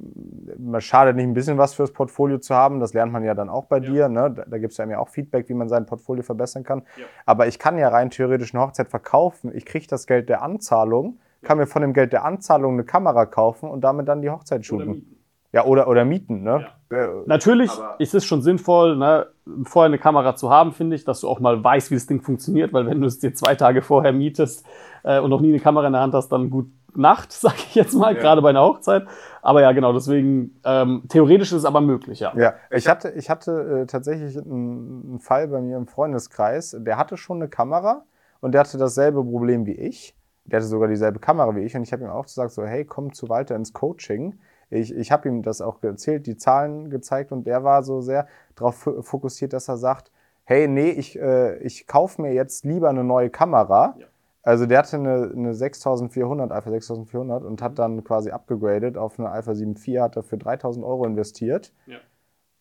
man 0.59 0.83
schadet 0.83 1.17
nicht 1.17 1.25
ein 1.25 1.33
bisschen 1.33 1.57
was 1.57 1.73
fürs 1.73 1.91
Portfolio 1.91 2.37
zu 2.39 2.55
haben. 2.55 2.81
Das 2.81 2.93
lernt 2.93 3.13
man 3.13 3.25
ja 3.25 3.33
dann 3.35 3.49
auch 3.49 3.65
bei 3.65 3.79
Ja. 3.79 3.91
dir. 3.91 4.09
Ne? 4.11 4.31
Da, 4.31 4.45
da 4.45 4.59
gibt 4.59 4.73
es 4.73 4.77
ja 4.77 4.85
mir 4.85 5.01
auch 5.01 5.09
Feedback, 5.09 5.49
wie 5.49 5.55
man 5.55 5.71
sein 5.71 5.87
Portfolio 5.87 6.23
verbessern 6.23 6.65
kann. 6.65 6.83
Ja. 6.99 7.05
Aber 7.25 7.47
ich 7.47 7.59
kann 7.59 7.79
ja 7.79 7.89
rein 7.89 8.11
theoretisch 8.11 8.55
eine 8.55 8.63
Hochzeit 8.63 8.89
verkaufen. 8.89 9.51
Ich 9.55 9.65
kriege 9.65 9.87
das 9.89 10.07
Geld 10.07 10.29
der 10.29 10.43
Anzahlung, 10.43 11.19
kann 11.43 11.57
mir 11.57 11.67
von 11.67 11.81
dem 11.81 11.95
Geld 11.95 12.13
der 12.13 12.27
Anzahlung 12.27 12.75
eine 12.75 12.85
Kamera 12.85 13.25
kaufen 13.25 13.71
und 13.71 13.83
damit 13.83 14.07
dann 14.07 14.21
die 14.21 14.29
Hochzeit 14.29 14.59
Oder 14.59 14.65
shooten. 14.65 14.91
mieten. 14.91 15.17
Ja, 15.53 15.65
oder, 15.65 15.89
oder 15.89 16.05
mieten. 16.05 16.43
Ne? 16.43 16.67
Äh, 16.91 17.07
Natürlich 17.25 17.71
Aber- 17.71 17.95
ist 18.01 18.15
es 18.15 18.27
schon 18.27 18.43
sinnvoll, 18.43 18.97
ne, 18.97 19.29
vorher 19.63 19.87
eine 19.87 19.99
Kamera 19.99 20.35
zu 20.37 20.51
haben, 20.51 20.73
finde 20.73 20.95
ich, 20.97 21.05
dass 21.05 21.21
du 21.23 21.29
auch 21.29 21.41
mal 21.41 21.65
weißt, 21.65 21.91
wie 21.91 21.95
das 21.95 22.07
Ding 22.07 22.21
funktioniert, 22.21 22.75
weil 22.75 22.87
wenn 22.87 23.01
du 23.01 23.07
es 23.07 23.19
dir 23.21 23.33
zwei 23.33 23.55
Tage 23.55 23.81
vorher 23.81 24.13
mietest 24.13 24.67
äh, 25.05 25.21
und 25.21 25.31
noch 25.31 25.41
nie 25.41 25.49
eine 25.51 25.61
Kamera 25.61 25.87
in 25.87 25.93
der 25.95 26.03
Hand 26.03 26.13
hast, 26.13 26.29
dann 26.31 26.51
gut 26.51 26.67
Nacht, 26.97 27.33
sag 27.33 27.55
ich 27.57 27.75
jetzt 27.75 27.95
mal, 27.95 28.15
Ja. 28.15 28.21
gerade 28.21 28.43
bei 28.43 28.51
einer 28.51 28.63
Hochzeit. 28.63 29.05
Aber 29.43 29.61
ja, 29.63 29.73
genau, 29.73 29.93
deswegen, 29.93 30.59
ähm, 30.65 31.03
theoretisch 31.09 31.53
ist 31.53 31.59
es 31.59 31.65
aber 31.65 31.81
möglich, 31.81 32.21
ja. 32.21 32.33
Ja, 32.37 32.55
ich 32.71 32.89
hatte, 32.89 33.11
ich 33.11 33.29
hatte 33.31 33.83
äh, 33.83 33.87
tatsächlich 33.87 34.37
einen, 34.39 35.03
einen 35.09 35.19
Fall 35.21 35.49
bei 35.49 35.61
mir 35.61 35.77
im 35.77 35.87
Freundeskreis, 35.87 36.77
der 36.79 36.97
hatte 36.97 37.17
schon 37.17 37.39
eine 37.39 37.49
Kamera 37.49 38.05
und 38.41 38.53
der 38.53 38.61
hatte 38.61 38.79
dasselbe 38.79 39.23
Problem 39.23 39.67
wie 39.67 39.73
ich. 39.75 40.15
Der 40.47 40.59
hatte 40.59 40.67
sogar 40.69 40.89
dieselbe 40.89 41.21
Kamera 41.21 41.55
wie 41.57 41.61
ich 41.61 41.75
und 41.75 41.83
ich 41.83 41.93
habe 41.93 42.05
ihm 42.05 42.11
auch 42.11 42.25
gesagt, 42.25 42.53
so 42.53 42.65
hey, 42.65 42.85
komm 42.85 43.13
zu 43.13 43.29
Walter 43.29 43.57
ins 43.57 43.73
Coaching. 43.73 44.39
Ich, 44.71 44.95
ich 44.95 45.13
habe 45.13 45.29
ihm 45.29 45.43
das 45.43 45.61
auch 45.61 45.83
erzählt, 45.83 46.27
die 46.27 46.37
Zahlen 46.37 46.91
gezeigt 46.91 47.33
und 47.33 47.47
der 47.47 47.65
war 47.65 47.83
so 47.83 48.01
sehr 48.01 48.27
darauf 48.55 48.89
fokussiert, 49.01 49.53
dass 49.53 49.69
er 49.69 49.77
sagt, 49.77 50.11
hey, 50.45 50.69
nee, 50.69 50.91
ich, 50.91 51.19
äh, 51.19 51.57
ich 51.59 51.87
kaufe 51.87 52.21
mir 52.21 52.33
jetzt 52.35 52.65
lieber 52.65 52.91
eine 52.91 53.05
neue 53.05 53.31
Kamera. 53.31 53.95
Ja. 53.99 54.07
Also 54.45 54.67
der 54.67 54.79
hatte 54.79 54.97
eine, 54.97 55.33
eine 55.35 55.55
6400, 55.55 56.53
Alpha 56.53 56.71
6400 56.71 57.45
und 57.45 57.63
hat 57.63 57.79
dann 57.79 58.05
quasi 58.05 58.31
abgegradet 58.31 58.99
auf 58.99 59.19
eine 59.19 59.31
Alpha 59.31 59.55
7 59.55 59.75
IV, 59.75 60.01
hat 60.01 60.17
dafür 60.17 60.37
3000 60.37 60.85
Euro 60.85 61.07
investiert. 61.07 61.73
Ja. 61.87 61.97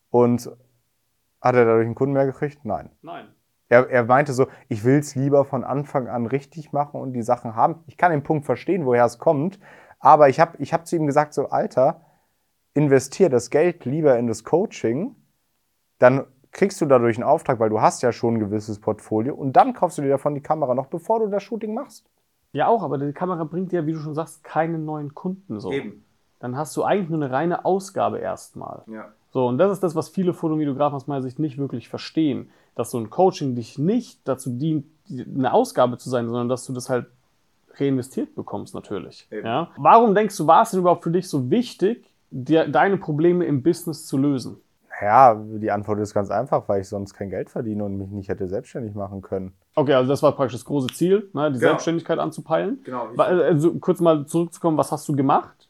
Und 0.08 0.50
hat 1.42 1.54
er 1.54 1.66
dadurch 1.66 1.84
einen 1.84 1.94
Kunden 1.94 2.14
mehr 2.14 2.24
gekriegt? 2.24 2.64
Nein. 2.64 2.90
Nein. 3.02 3.26
Er, 3.68 3.90
er 3.90 4.04
meinte 4.04 4.32
so, 4.32 4.46
ich 4.68 4.84
will 4.84 4.98
es 4.98 5.14
lieber 5.14 5.44
von 5.44 5.62
Anfang 5.62 6.08
an 6.08 6.26
richtig 6.26 6.72
machen 6.72 7.00
und 7.00 7.12
die 7.12 7.22
Sachen 7.22 7.54
haben. 7.54 7.84
Ich 7.86 7.98
kann 7.98 8.12
den 8.12 8.22
Punkt 8.22 8.46
verstehen, 8.46 8.86
woher 8.86 9.04
es 9.04 9.18
kommt, 9.18 9.58
aber 9.98 10.30
ich 10.30 10.40
habe 10.40 10.56
ich 10.58 10.72
hab 10.72 10.86
zu 10.86 10.96
ihm 10.96 11.06
gesagt, 11.06 11.34
so 11.34 11.48
Alter, 11.48 12.00
investier 12.72 13.28
das 13.28 13.50
Geld 13.50 13.84
lieber 13.84 14.18
in 14.18 14.26
das 14.26 14.44
Coaching, 14.44 15.16
dann 15.98 16.24
kriegst 16.54 16.80
du 16.80 16.86
dadurch 16.86 17.18
einen 17.18 17.24
Auftrag, 17.24 17.60
weil 17.60 17.68
du 17.68 17.82
hast 17.82 18.00
ja 18.02 18.12
schon 18.12 18.34
ein 18.36 18.40
gewisses 18.40 18.78
Portfolio 18.78 19.34
und 19.34 19.52
dann 19.54 19.74
kaufst 19.74 19.98
du 19.98 20.02
dir 20.02 20.08
davon 20.08 20.34
die 20.34 20.40
Kamera 20.40 20.74
noch, 20.74 20.86
bevor 20.86 21.18
du 21.20 21.26
das 21.26 21.42
Shooting 21.42 21.74
machst. 21.74 22.06
Ja, 22.52 22.68
auch, 22.68 22.82
aber 22.82 22.96
die 22.96 23.12
Kamera 23.12 23.44
bringt 23.44 23.72
dir, 23.72 23.84
wie 23.86 23.92
du 23.92 23.98
schon 23.98 24.14
sagst, 24.14 24.42
keine 24.44 24.78
neuen 24.78 25.14
Kunden 25.14 25.60
so. 25.60 25.72
Dann 26.38 26.56
hast 26.56 26.76
du 26.76 26.84
eigentlich 26.84 27.10
nur 27.10 27.22
eine 27.22 27.32
reine 27.32 27.64
Ausgabe 27.64 28.18
erstmal. 28.18 28.82
Ja. 28.86 29.08
So, 29.32 29.48
und 29.48 29.58
das 29.58 29.72
ist 29.72 29.82
das, 29.82 29.96
was 29.96 30.08
viele 30.08 30.32
Fotovideografen 30.32 30.94
aus 30.96 31.08
meiner 31.08 31.22
Sicht 31.22 31.40
nicht 31.40 31.58
wirklich 31.58 31.88
verstehen. 31.88 32.50
Dass 32.76 32.92
so 32.92 32.98
ein 32.98 33.10
Coaching 33.10 33.56
dich 33.56 33.78
nicht 33.78 34.20
dazu 34.24 34.50
dient, 34.50 34.86
die- 35.08 35.24
eine 35.24 35.52
Ausgabe 35.52 35.98
zu 35.98 36.08
sein, 36.08 36.26
sondern 36.26 36.48
dass 36.48 36.64
du 36.66 36.72
das 36.72 36.88
halt 36.88 37.06
reinvestiert 37.76 38.36
bekommst, 38.36 38.74
natürlich. 38.74 39.26
Eben. 39.32 39.44
Ja? 39.46 39.70
Warum 39.76 40.14
denkst 40.14 40.36
du, 40.36 40.46
war 40.46 40.62
es 40.62 40.70
denn 40.70 40.80
überhaupt 40.80 41.02
für 41.02 41.10
dich 41.10 41.28
so 41.28 41.50
wichtig, 41.50 42.04
dir, 42.30 42.68
deine 42.68 42.96
Probleme 42.96 43.44
im 43.44 43.62
Business 43.64 44.06
zu 44.06 44.16
lösen? 44.16 44.60
Ja, 45.00 45.34
die 45.34 45.70
Antwort 45.70 45.98
ist 46.00 46.14
ganz 46.14 46.30
einfach, 46.30 46.68
weil 46.68 46.80
ich 46.80 46.88
sonst 46.88 47.14
kein 47.14 47.30
Geld 47.30 47.50
verdiene 47.50 47.84
und 47.84 47.96
mich 47.96 48.10
nicht 48.10 48.28
hätte 48.28 48.48
selbstständig 48.48 48.94
machen 48.94 49.22
können. 49.22 49.52
Okay, 49.74 49.94
also 49.94 50.08
das 50.08 50.22
war 50.22 50.32
praktisch 50.32 50.54
das 50.60 50.64
große 50.64 50.88
Ziel, 50.88 51.28
ne, 51.32 51.50
die 51.50 51.58
Genau. 51.58 51.70
Selbstständigkeit 51.70 52.18
anzupeilen. 52.18 52.80
Genau. 52.84 53.08
Also 53.16 53.74
kurz 53.74 54.00
mal 54.00 54.26
zurückzukommen, 54.26 54.78
was 54.78 54.92
hast 54.92 55.08
du 55.08 55.16
gemacht? 55.16 55.68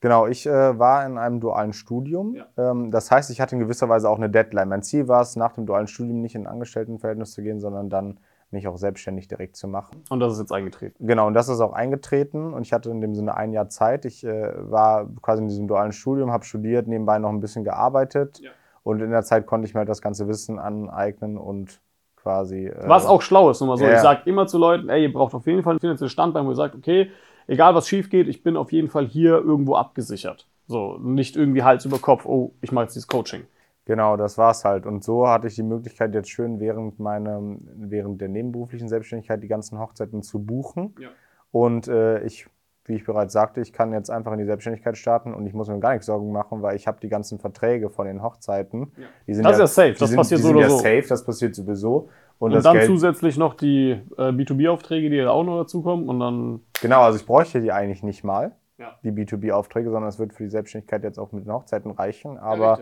Genau, 0.00 0.26
ich 0.26 0.46
äh, 0.46 0.78
war 0.78 1.06
in 1.06 1.16
einem 1.16 1.40
dualen 1.40 1.72
Studium. 1.72 2.34
Ja. 2.34 2.46
Ähm, 2.58 2.90
das 2.90 3.10
heißt, 3.10 3.30
ich 3.30 3.40
hatte 3.40 3.54
in 3.54 3.60
gewisser 3.60 3.88
Weise 3.88 4.10
auch 4.10 4.18
eine 4.18 4.28
Deadline. 4.28 4.68
Mein 4.68 4.82
Ziel 4.82 5.08
war 5.08 5.22
es, 5.22 5.34
nach 5.36 5.52
dem 5.52 5.64
dualen 5.66 5.86
Studium 5.86 6.20
nicht 6.20 6.34
in 6.34 6.42
ein 6.42 6.52
Angestelltenverhältnis 6.52 7.32
zu 7.32 7.42
gehen, 7.42 7.58
sondern 7.60 7.88
dann 7.88 8.18
mich 8.50 8.68
auch 8.68 8.76
selbstständig 8.76 9.28
direkt 9.28 9.56
zu 9.56 9.66
machen. 9.66 10.02
Und 10.10 10.20
das 10.20 10.34
ist 10.34 10.40
jetzt 10.40 10.52
eingetreten. 10.52 11.06
Genau, 11.06 11.26
und 11.26 11.34
das 11.34 11.48
ist 11.48 11.60
auch 11.60 11.72
eingetreten 11.72 12.52
und 12.52 12.62
ich 12.62 12.72
hatte 12.72 12.90
in 12.90 13.00
dem 13.00 13.14
Sinne 13.14 13.34
ein 13.36 13.52
Jahr 13.52 13.68
Zeit. 13.68 14.04
Ich 14.04 14.24
äh, 14.24 14.52
war 14.70 15.08
quasi 15.22 15.42
in 15.42 15.48
diesem 15.48 15.66
dualen 15.68 15.92
Studium, 15.92 16.30
habe 16.30 16.44
studiert, 16.44 16.86
nebenbei 16.86 17.18
noch 17.18 17.30
ein 17.30 17.40
bisschen 17.40 17.64
gearbeitet 17.64 18.40
Ja. 18.40 18.50
Und 18.84 19.00
in 19.02 19.10
der 19.10 19.24
Zeit 19.24 19.46
konnte 19.46 19.66
ich 19.66 19.74
mir 19.74 19.80
halt 19.80 19.88
das 19.88 20.00
ganze 20.02 20.28
Wissen 20.28 20.60
aneignen 20.60 21.36
und 21.36 21.80
quasi. 22.16 22.66
Äh, 22.66 22.88
Was 22.88 23.06
auch 23.06 23.22
schlau 23.22 23.50
ist, 23.50 23.60
nur 23.60 23.68
mal 23.68 23.76
so. 23.76 23.84
ja. 23.84 23.94
Ich 23.94 24.00
sage 24.00 24.22
immer 24.26 24.46
zu 24.46 24.58
Leuten, 24.58 24.88
ey, 24.88 25.02
ihr 25.02 25.12
braucht 25.12 25.34
auf 25.34 25.46
jeden 25.46 25.62
Fall 25.62 25.74
ein 25.74 25.80
finanzielles 25.80 26.12
Standbein, 26.12 26.46
wo 26.46 26.50
ihr 26.50 26.56
sagt, 26.56 26.76
okay, 26.76 27.10
egal 27.48 27.74
was 27.74 27.88
schief 27.88 28.10
geht, 28.10 28.28
ich 28.28 28.42
bin 28.42 28.56
auf 28.56 28.70
jeden 28.70 28.88
Fall 28.88 29.06
hier 29.06 29.34
irgendwo 29.34 29.74
abgesichert. 29.74 30.46
So, 30.66 30.98
nicht 30.98 31.36
irgendwie 31.36 31.62
Hals 31.62 31.84
über 31.84 31.98
Kopf, 31.98 32.24
oh, 32.24 32.54
ich 32.60 32.72
mache 32.72 32.84
jetzt 32.84 32.94
dieses 32.94 33.08
Coaching. 33.08 33.44
Genau, 33.86 34.16
das 34.16 34.38
war's 34.38 34.64
halt. 34.64 34.86
Und 34.86 35.04
so 35.04 35.28
hatte 35.28 35.46
ich 35.46 35.56
die 35.56 35.62
Möglichkeit, 35.62 36.14
jetzt 36.14 36.30
schön 36.30 36.58
während 36.58 36.98
meinem, 36.98 37.60
während 37.76 38.20
der 38.20 38.28
nebenberuflichen 38.28 38.88
Selbstständigkeit 38.88 39.42
die 39.42 39.48
ganzen 39.48 39.78
Hochzeiten 39.78 40.22
zu 40.22 40.42
buchen. 40.42 40.94
Ja. 40.98 41.08
Und 41.50 41.88
äh, 41.88 42.24
ich, 42.24 42.46
wie 42.86 42.94
ich 42.94 43.04
bereits 43.04 43.32
sagte, 43.32 43.60
ich 43.60 43.72
kann 43.72 43.92
jetzt 43.92 44.10
einfach 44.10 44.32
in 44.32 44.38
die 44.38 44.44
Selbstständigkeit 44.44 44.96
starten 44.98 45.32
und 45.32 45.46
ich 45.46 45.54
muss 45.54 45.68
mir 45.68 45.78
gar 45.78 45.92
nichts 45.92 46.06
Sorgen 46.06 46.30
machen, 46.32 46.60
weil 46.62 46.76
ich 46.76 46.86
habe 46.86 46.98
die 47.00 47.08
ganzen 47.08 47.38
Verträge 47.38 47.88
von 47.88 48.06
den 48.06 48.22
Hochzeiten. 48.22 48.92
Ja. 48.96 49.06
Die 49.26 49.34
sind 49.34 49.44
Das 49.44 49.52
ist 49.54 49.58
ja 49.60 49.66
safe, 49.66 49.98
das 49.98 50.10
sind, 50.10 50.16
passiert 50.18 50.40
so 50.40 50.50
oder 50.50 50.60
ja 50.60 50.68
so. 50.68 50.76
safe, 50.78 51.04
das 51.08 51.24
passiert 51.24 51.54
sowieso. 51.54 52.08
Und, 52.38 52.52
Und 52.52 52.64
dann 52.64 52.74
Geld, 52.74 52.86
zusätzlich 52.86 53.38
noch 53.38 53.54
die 53.54 53.92
äh, 54.18 54.30
B2B-Aufträge, 54.30 55.08
die 55.08 55.18
da 55.18 55.30
auch 55.30 55.44
noch 55.44 55.58
dazukommen. 55.62 56.08
Und 56.08 56.20
dann, 56.20 56.60
genau, 56.82 57.00
also 57.02 57.18
ich 57.18 57.24
bräuchte 57.24 57.60
die 57.60 57.72
eigentlich 57.72 58.02
nicht 58.02 58.22
mal, 58.24 58.52
Ja. 58.76 58.98
die 59.02 59.12
B2B-Aufträge, 59.12 59.90
sondern 59.90 60.08
es 60.08 60.18
wird 60.18 60.34
für 60.34 60.42
die 60.42 60.50
Selbstständigkeit 60.50 61.04
jetzt 61.04 61.18
auch 61.18 61.32
mit 61.32 61.46
den 61.46 61.52
Hochzeiten 61.52 61.92
reichen. 61.92 62.36
Aber 62.38 62.80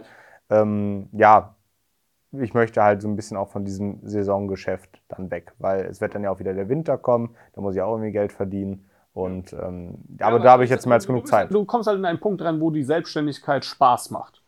ähm, 0.51 1.09
ja, 1.13 1.55
ich 2.33 2.55
möchte 2.55 2.83
halt 2.83 3.03
so 3.03 3.09
ein 3.09 3.15
bisschen 3.15 3.37
auch 3.37 3.51
von 3.51 3.65
diesem 3.65 4.01
Saisongeschäft 4.03 5.03
dann 5.09 5.31
weg, 5.31 5.53
weil 5.59 5.85
es 5.85 6.01
wird 6.01 6.15
dann 6.15 6.25
ja 6.25 6.31
auch 6.31 6.39
wieder 6.41 6.55
der 6.55 6.69
Winter 6.69 6.97
kommen, 6.97 7.37
da 7.53 7.61
muss 7.61 7.75
ich 7.77 7.83
auch 7.83 7.93
irgendwie 7.93 8.13
Geld 8.13 8.33
verdienen. 8.33 8.89
Und 9.15 9.53
ähm, 9.53 9.97
aber 10.21 10.39
da 10.39 10.53
habe 10.53 10.65
ich 10.65 10.71
jetzt 10.71 10.87
mehr 10.87 10.95
als 10.95 11.07
genug 11.07 11.27
Zeit. 11.27 11.53
Du 11.53 11.65
kommst 11.65 11.87
halt 11.87 11.99
in 11.99 12.05
einen 12.05 12.21
Punkt 12.21 12.41
rein, 12.43 12.61
wo 12.61 12.71
die 12.71 12.83
Selbstständigkeit 12.83 13.65
Spaß 13.65 14.11
macht. 14.11 14.41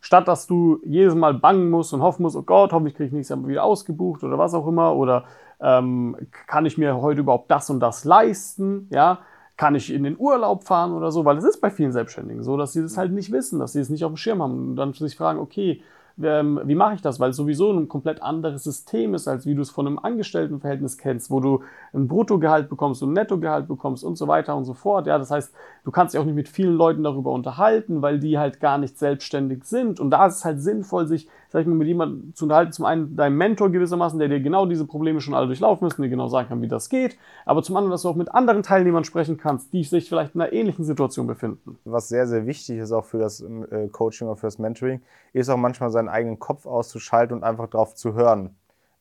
Statt 0.00 0.28
dass 0.28 0.46
du 0.46 0.80
jedes 0.84 1.14
Mal 1.14 1.34
bangen 1.34 1.70
musst 1.70 1.92
und 1.94 2.02
hoffen 2.02 2.22
musst, 2.22 2.36
oh 2.36 2.42
Gott, 2.42 2.72
hoffentlich 2.72 2.94
kriege 2.94 3.08
ich 3.08 3.12
nächstes 3.12 3.36
Jahr 3.36 3.48
wieder 3.48 3.64
ausgebucht 3.64 4.22
oder 4.22 4.38
was 4.38 4.54
auch 4.54 4.66
immer. 4.66 4.94
Oder 4.94 5.24
ähm, 5.60 6.16
kann 6.46 6.66
ich 6.66 6.78
mir 6.78 7.00
heute 7.00 7.20
überhaupt 7.20 7.50
das 7.50 7.70
und 7.70 7.80
das 7.80 8.04
leisten? 8.04 8.86
Ja, 8.90 9.20
kann 9.56 9.74
ich 9.74 9.92
in 9.92 10.04
den 10.04 10.16
Urlaub 10.18 10.64
fahren 10.64 10.92
oder 10.92 11.10
so? 11.10 11.24
Weil 11.24 11.38
es 11.38 11.44
ist 11.44 11.60
bei 11.60 11.70
vielen 11.70 11.92
Selbstständigen 11.92 12.42
so, 12.42 12.56
dass 12.56 12.72
sie 12.72 12.82
das 12.82 12.96
halt 12.96 13.12
nicht 13.12 13.32
wissen, 13.32 13.58
dass 13.58 13.72
sie 13.72 13.80
es 13.80 13.88
nicht 13.88 14.04
auf 14.04 14.12
dem 14.12 14.16
Schirm 14.16 14.42
haben 14.42 14.70
und 14.70 14.76
dann 14.76 14.92
sich 14.92 15.16
fragen, 15.16 15.38
okay, 15.38 15.82
wie 16.16 16.74
mache 16.74 16.94
ich 16.94 17.02
das? 17.02 17.18
Weil 17.18 17.30
es 17.30 17.36
sowieso 17.36 17.72
ein 17.72 17.88
komplett 17.88 18.22
anderes 18.22 18.62
System 18.62 19.14
ist, 19.14 19.26
als 19.26 19.46
wie 19.46 19.54
du 19.54 19.62
es 19.62 19.70
von 19.70 19.86
einem 19.86 19.98
Angestelltenverhältnis 19.98 20.96
kennst, 20.96 21.30
wo 21.30 21.40
du 21.40 21.62
ein 21.92 22.06
Bruttogehalt 22.06 22.68
bekommst 22.68 23.02
und 23.02 23.10
ein 23.10 23.14
Nettogehalt 23.14 23.66
bekommst 23.66 24.04
und 24.04 24.16
so 24.16 24.28
weiter 24.28 24.54
und 24.54 24.64
so 24.64 24.74
fort. 24.74 25.08
Ja, 25.08 25.18
das 25.18 25.32
heißt, 25.32 25.52
du 25.84 25.90
kannst 25.90 26.14
dich 26.14 26.20
auch 26.20 26.24
nicht 26.24 26.36
mit 26.36 26.48
vielen 26.48 26.74
Leuten 26.74 27.02
darüber 27.02 27.32
unterhalten, 27.32 28.00
weil 28.00 28.20
die 28.20 28.38
halt 28.38 28.60
gar 28.60 28.78
nicht 28.78 28.96
selbstständig 28.96 29.64
sind. 29.64 29.98
Und 29.98 30.10
da 30.10 30.26
ist 30.26 30.36
es 30.36 30.44
halt 30.44 30.60
sinnvoll, 30.60 31.08
sich, 31.08 31.28
sag 31.54 31.60
ich 31.60 31.66
mal, 31.68 31.76
mit 31.76 31.86
jemandem 31.86 32.34
zu 32.34 32.46
unterhalten. 32.46 32.72
Zum 32.72 32.84
einen 32.84 33.14
deinem 33.14 33.36
Mentor 33.36 33.70
gewissermaßen, 33.70 34.18
der 34.18 34.26
dir 34.26 34.40
genau 34.40 34.66
diese 34.66 34.88
Probleme 34.88 35.20
schon 35.20 35.34
alle 35.34 35.46
durchlaufen 35.46 35.86
ist 35.86 35.96
und 35.96 36.02
dir 36.02 36.10
genau 36.10 36.26
sagen 36.26 36.48
kann, 36.48 36.60
wie 36.62 36.66
das 36.66 36.88
geht. 36.88 37.16
Aber 37.46 37.62
zum 37.62 37.76
anderen, 37.76 37.92
dass 37.92 38.02
du 38.02 38.08
auch 38.08 38.16
mit 38.16 38.34
anderen 38.34 38.64
Teilnehmern 38.64 39.04
sprechen 39.04 39.36
kannst, 39.36 39.72
die 39.72 39.84
sich 39.84 40.08
vielleicht 40.08 40.34
in 40.34 40.40
einer 40.40 40.52
ähnlichen 40.52 40.84
Situation 40.84 41.28
befinden. 41.28 41.78
Was 41.84 42.08
sehr, 42.08 42.26
sehr 42.26 42.46
wichtig 42.46 42.78
ist 42.78 42.90
auch 42.90 43.04
für 43.04 43.18
das 43.18 43.40
äh, 43.40 43.86
Coaching 43.86 44.26
oder 44.26 44.36
für 44.36 44.48
das 44.48 44.58
Mentoring, 44.58 45.00
ist 45.32 45.48
auch 45.48 45.56
manchmal 45.56 45.90
seinen 45.92 46.08
eigenen 46.08 46.40
Kopf 46.40 46.66
auszuschalten 46.66 47.36
und 47.36 47.44
einfach 47.44 47.68
drauf 47.68 47.94
zu 47.94 48.14
hören, 48.14 48.50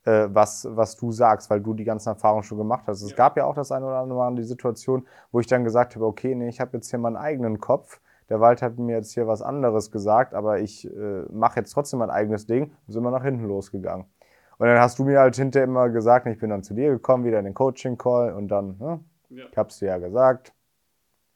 äh, 0.05 0.27
was, 0.31 0.67
was 0.69 0.95
du 0.95 1.11
sagst, 1.11 1.49
weil 1.49 1.59
du 1.59 1.73
die 1.73 1.85
ganzen 1.85 2.09
Erfahrungen 2.09 2.43
schon 2.43 2.59
gemacht 2.59 2.83
hast. 2.85 3.01
Es 3.01 3.09
Ja. 3.09 3.15
gab 3.15 3.35
ja 3.35 3.45
auch 3.45 3.55
das 3.55 3.71
eine 3.71 3.87
oder 3.87 3.97
andere 3.97 4.19
Mal 4.19 4.35
die 4.35 4.43
Situation, 4.43 5.07
wo 5.31 5.39
ich 5.39 5.47
dann 5.47 5.63
gesagt 5.63 5.95
habe, 5.95 6.05
okay, 6.05 6.35
nee, 6.35 6.49
ich 6.49 6.59
habe 6.59 6.77
jetzt 6.77 6.91
hier 6.91 6.99
meinen 6.99 7.17
eigenen 7.17 7.59
Kopf. 7.59 7.99
Der 8.29 8.39
Wald 8.39 8.62
hat 8.62 8.77
mir 8.77 8.95
jetzt 8.95 9.13
hier 9.13 9.27
was 9.27 9.41
anderes 9.41 9.91
gesagt, 9.91 10.33
aber 10.33 10.59
ich 10.59 10.86
äh, 10.88 11.23
mache 11.31 11.59
jetzt 11.59 11.71
trotzdem 11.71 11.99
mein 11.99 12.09
eigenes 12.09 12.45
Ding. 12.45 12.71
Dann 12.86 12.93
sind 12.93 13.03
wir 13.03 13.12
nach 13.12 13.23
hinten 13.23 13.45
losgegangen. 13.45 14.05
Und 14.57 14.67
dann 14.67 14.79
hast 14.79 14.99
du 14.99 15.03
mir 15.03 15.19
halt 15.19 15.36
hinterher 15.36 15.67
immer 15.67 15.89
gesagt, 15.89 16.25
ich 16.27 16.39
bin 16.39 16.49
dann 16.49 16.63
zu 16.63 16.73
dir 16.73 16.89
gekommen, 16.91 17.25
wieder 17.25 17.39
in 17.39 17.45
den 17.45 17.53
Coaching-Call 17.53 18.33
und 18.33 18.47
dann, 18.47 18.77
ne, 18.77 18.99
Ja, 19.29 19.45
ich 19.51 19.57
hab's 19.57 19.79
dir 19.79 19.88
ja 19.88 19.97
gesagt, 19.97 20.53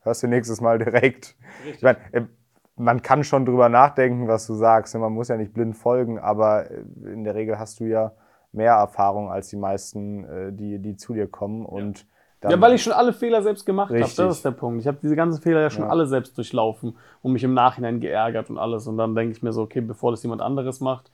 hörst 0.02 0.24
du 0.24 0.28
nächstes 0.28 0.62
Mal 0.62 0.80
direkt. 0.80 1.36
Ich 1.66 1.82
meine, 1.82 1.98
äh, 2.12 2.22
man 2.76 3.02
kann 3.02 3.24
schon 3.24 3.46
drüber 3.46 3.70
nachdenken, 3.70 4.28
was 4.28 4.46
du 4.48 4.54
sagst. 4.54 4.96
Man 4.96 5.12
muss 5.12 5.28
ja 5.28 5.38
nicht 5.38 5.54
blind 5.54 5.76
folgen, 5.76 6.20
aber 6.20 6.70
äh, 6.70 6.84
in 7.04 7.24
der 7.24 7.36
Regel 7.36 7.60
hast 7.60 7.80
du 7.80 7.86
ja 7.86 8.14
mehr 8.52 8.74
Erfahrung 8.74 9.30
als 9.30 9.50
die 9.50 9.58
meisten, 9.58 10.24
äh, 10.24 10.54
die, 10.54 10.80
die 10.80 10.96
zu 10.96 11.14
dir 11.14 11.28
kommen. 11.28 11.66
Und 11.66 12.08
ja, 12.44 12.62
weil 12.62 12.74
ich 12.74 12.84
schon 12.84 12.94
alle 12.94 13.14
Fehler 13.14 13.42
selbst 13.42 13.66
gemacht 13.66 13.90
habe. 13.90 14.00
Das 14.00 14.18
ist 14.18 14.46
der 14.46 14.52
Punkt. 14.52 14.82
Ich 14.82 14.88
habe 14.88 14.98
diese 15.02 15.16
ganzen 15.16 15.42
Fehler 15.42 15.62
ja 15.62 15.70
schon 15.70 15.84
ja. 15.84 15.90
alle 15.90 16.06
selbst 16.06 16.38
durchlaufen 16.38 16.96
und 17.24 17.34
mich 17.34 17.44
im 17.44 17.54
Nachhinein 17.54 18.00
geärgert 18.00 18.50
und 18.50 18.58
alles. 18.58 18.86
Und 18.88 18.98
dann 18.98 19.16
denke 19.16 19.36
ich 19.36 19.42
mir 19.42 19.54
so, 19.54 19.64
okay, 19.64 19.82
bevor 19.82 20.12
das 20.12 20.22
jemand 20.22 20.42
anderes 20.42 20.80
macht, 20.80 21.12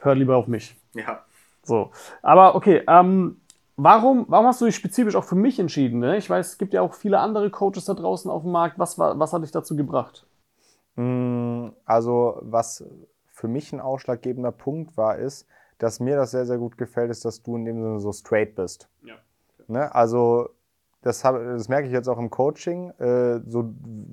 hör 0.00 0.14
lieber 0.14 0.36
auf 0.36 0.46
mich. 0.46 0.76
Ja. 0.94 1.22
So. 1.62 1.90
Aber 2.20 2.54
okay, 2.54 2.82
ähm, 2.86 3.40
warum, 3.76 4.26
warum 4.28 4.46
hast 4.46 4.60
du 4.60 4.66
dich 4.66 4.76
spezifisch 4.76 5.16
auch 5.16 5.24
für 5.24 5.34
mich 5.34 5.58
entschieden? 5.58 6.00
Ne? 6.00 6.18
Ich 6.18 6.28
weiß, 6.28 6.48
es 6.48 6.58
gibt 6.58 6.74
ja 6.74 6.82
auch 6.82 6.92
viele 6.92 7.20
andere 7.20 7.48
Coaches 7.50 7.86
da 7.86 7.94
draußen 7.94 8.30
auf 8.30 8.42
dem 8.42 8.52
Markt. 8.52 8.78
Was, 8.78 8.98
war, 8.98 9.18
was 9.18 9.32
hat 9.32 9.42
dich 9.42 9.52
dazu 9.52 9.76
gebracht? 9.76 10.26
Mm, 10.96 11.68
also, 11.86 12.38
was 12.42 12.84
für 13.32 13.48
mich 13.48 13.72
ein 13.72 13.80
ausschlaggebender 13.80 14.52
Punkt 14.52 14.96
war, 14.98 15.16
ist, 15.16 15.46
dass 15.78 16.00
mir 16.00 16.16
das 16.16 16.32
sehr, 16.32 16.44
sehr 16.44 16.58
gut 16.58 16.76
gefällt, 16.76 17.10
ist, 17.10 17.24
dass 17.24 17.42
du 17.42 17.56
in 17.56 17.64
dem 17.64 17.80
Sinne 17.80 18.00
so 18.00 18.12
straight 18.12 18.56
bist. 18.56 18.88
Ja. 19.02 19.14
Ne? 19.68 19.94
Also, 19.94 20.50
das, 21.02 21.24
hab, 21.24 21.36
das 21.36 21.68
merke 21.68 21.86
ich 21.86 21.92
jetzt 21.92 22.08
auch 22.08 22.18
im 22.18 22.30
Coaching. 22.30 22.90
Äh, 22.98 23.40
so, 23.46 23.72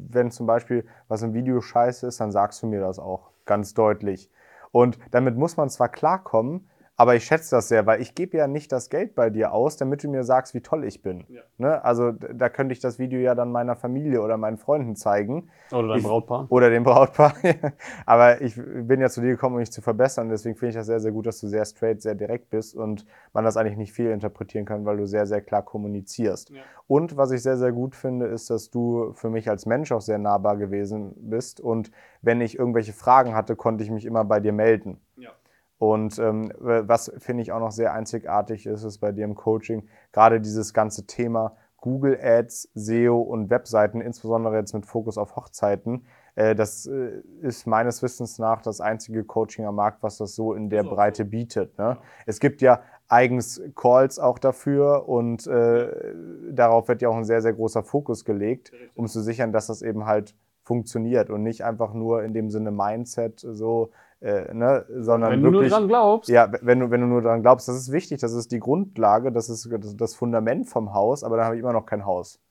wenn 0.09 0.31
zum 0.31 0.45
Beispiel 0.45 0.85
was 1.07 1.21
im 1.23 1.33
Video 1.33 1.61
scheiße 1.61 2.07
ist, 2.07 2.19
dann 2.19 2.31
sagst 2.31 2.61
du 2.61 2.67
mir 2.67 2.81
das 2.81 2.99
auch 2.99 3.31
ganz 3.45 3.73
deutlich. 3.73 4.29
Und 4.71 4.99
damit 5.11 5.37
muss 5.37 5.57
man 5.57 5.69
zwar 5.69 5.89
klarkommen, 5.89 6.69
aber 6.97 7.15
ich 7.15 7.25
schätze 7.25 7.55
das 7.55 7.67
sehr, 7.67 7.85
weil 7.85 8.01
ich 8.01 8.15
gebe 8.15 8.37
ja 8.37 8.47
nicht 8.47 8.71
das 8.71 8.89
Geld 8.89 9.15
bei 9.15 9.29
dir 9.29 9.51
aus, 9.51 9.75
damit 9.75 10.03
du 10.03 10.09
mir 10.09 10.23
sagst, 10.23 10.53
wie 10.53 10.61
toll 10.61 10.85
ich 10.85 11.01
bin. 11.01 11.25
Ja. 11.27 11.41
Ne? 11.57 11.83
Also 11.83 12.11
da 12.11 12.47
könnte 12.47 12.71
ich 12.71 12.79
das 12.79 12.99
Video 12.99 13.19
ja 13.19 13.35
dann 13.35 13.51
meiner 13.51 13.75
Familie 13.75 14.21
oder 14.21 14.37
meinen 14.37 14.57
Freunden 14.57 14.95
zeigen. 14.95 15.49
Oder 15.71 15.89
deinem 15.89 16.03
Brautpaar. 16.03 16.47
Oder 16.49 16.69
dem 16.69 16.83
Brautpaar. 16.83 17.33
aber 18.05 18.41
ich 18.41 18.55
bin 18.55 19.01
ja 19.01 19.09
zu 19.09 19.19
dir 19.19 19.31
gekommen, 19.31 19.55
um 19.55 19.59
mich 19.59 19.73
zu 19.73 19.81
verbessern. 19.81 20.29
Deswegen 20.29 20.55
finde 20.55 20.69
ich 20.69 20.75
das 20.75 20.85
sehr, 20.85 21.01
sehr 21.01 21.11
gut, 21.11 21.25
dass 21.25 21.41
du 21.41 21.47
sehr 21.47 21.65
straight, 21.65 22.01
sehr 22.01 22.15
direkt 22.15 22.49
bist 22.49 22.75
und 22.75 23.05
man 23.33 23.43
das 23.43 23.57
eigentlich 23.57 23.77
nicht 23.77 23.91
viel 23.91 24.11
interpretieren 24.11 24.65
kann, 24.65 24.85
weil 24.85 24.95
du 24.95 25.05
sehr, 25.05 25.25
sehr 25.25 25.41
klar 25.41 25.63
kommunizierst. 25.63 26.51
Ja. 26.51 26.61
Und 26.87 27.17
was 27.17 27.31
ich 27.31 27.43
sehr, 27.43 27.57
sehr 27.57 27.73
gut 27.73 27.95
finde, 27.95 28.27
ist, 28.27 28.49
dass 28.49 28.69
du 28.69 29.11
für 29.13 29.29
mich 29.29 29.49
als 29.49 29.65
Mensch 29.65 29.91
auch 29.91 30.01
sehr 30.01 30.17
nahbar 30.17 30.55
gewesen 30.55 31.13
bist. 31.17 31.59
Und 31.59 31.91
wenn 32.21 32.39
ich 32.39 32.57
irgendwelche 32.57 32.93
Fragen 32.93 33.35
hatte, 33.35 33.57
konnte 33.57 33.83
ich 33.83 33.91
mich 33.91 34.05
immer 34.05 34.23
bei 34.23 34.39
dir 34.39 34.53
melden. 34.53 35.01
Ja. 35.17 35.31
Und 35.77 36.19
ähm, 36.19 36.51
was 36.57 37.11
finde 37.17 37.43
ich 37.43 37.51
auch 37.51 37.59
noch 37.59 37.71
sehr 37.71 37.93
einzigartig 37.93 38.65
ist, 38.65 38.83
ist 38.83 38.99
bei 38.99 39.11
dir 39.11 39.25
im 39.25 39.35
Coaching 39.35 39.87
gerade 40.13 40.39
dieses 40.39 40.73
ganze 40.73 41.05
Thema 41.05 41.57
Google 41.77 42.17
Ads, 42.19 42.69
SEO 42.73 43.21
und 43.21 43.49
Webseiten, 43.49 44.01
insbesondere 44.01 44.55
jetzt 44.55 44.73
mit 44.73 44.85
Fokus 44.85 45.17
auf 45.17 45.35
Hochzeiten. 45.35 46.05
Äh, 46.35 46.55
das 46.55 46.87
äh, 46.87 47.21
ist 47.41 47.67
meines 47.67 48.01
Wissens 48.01 48.39
nach 48.39 48.61
das 48.61 48.81
einzige 48.81 49.23
Coaching 49.23 49.65
am 49.65 49.75
Markt, 49.75 50.01
was 50.01 50.17
das 50.17 50.33
so 50.33 50.53
in 50.53 50.69
der 50.69 50.83
so, 50.83 50.89
Breite 50.89 51.25
bietet. 51.25 51.77
Ne? 51.77 51.97
Es 52.25 52.39
gibt 52.39 52.61
ja 52.61 52.81
eigens 53.07 53.61
Calls 53.75 54.17
auch 54.17 54.39
dafür 54.39 55.07
und 55.07 55.45
äh, 55.45 56.13
darauf 56.51 56.87
wird 56.87 57.01
ja 57.01 57.09
auch 57.09 57.17
ein 57.17 57.23
sehr, 57.23 57.41
sehr 57.41 57.53
großer 57.53 57.83
Fokus 57.83 58.25
gelegt, 58.25 58.71
um 58.95 59.07
zu 59.07 59.21
sichern, 59.21 59.51
dass 59.51 59.67
das 59.67 59.81
eben 59.81 60.05
halt 60.05 60.33
funktioniert 60.63 61.29
und 61.29 61.43
nicht 61.43 61.63
einfach 61.63 61.93
nur 61.93 62.23
in 62.23 62.33
dem 62.33 62.49
Sinne 62.49 62.71
Mindset 62.71 63.39
so 63.39 63.91
äh, 64.25 64.51
ne, 64.55 64.85
sondern 64.89 65.33
wenn 65.33 65.43
wirklich, 65.43 65.69
du 65.69 65.69
nur 65.69 65.69
dran 65.69 65.87
glaubst. 65.87 66.29
Ja, 66.29 66.51
wenn 66.61 66.79
du, 66.79 66.89
wenn 66.89 67.01
du 67.01 67.05
nur 67.05 67.21
dran 67.21 67.43
glaubst, 67.43 67.67
das 67.67 67.75
ist 67.75 67.91
wichtig, 67.91 68.19
das 68.21 68.33
ist 68.33 68.51
die 68.51 68.59
Grundlage, 68.59 69.31
das 69.31 69.49
ist 69.49 69.69
das 69.97 70.15
Fundament 70.15 70.67
vom 70.67 70.95
Haus, 70.95 71.23
aber 71.23 71.37
dann 71.37 71.45
habe 71.45 71.55
ich 71.55 71.61
immer 71.61 71.73
noch 71.73 71.85
kein 71.85 72.07
Haus. 72.07 72.41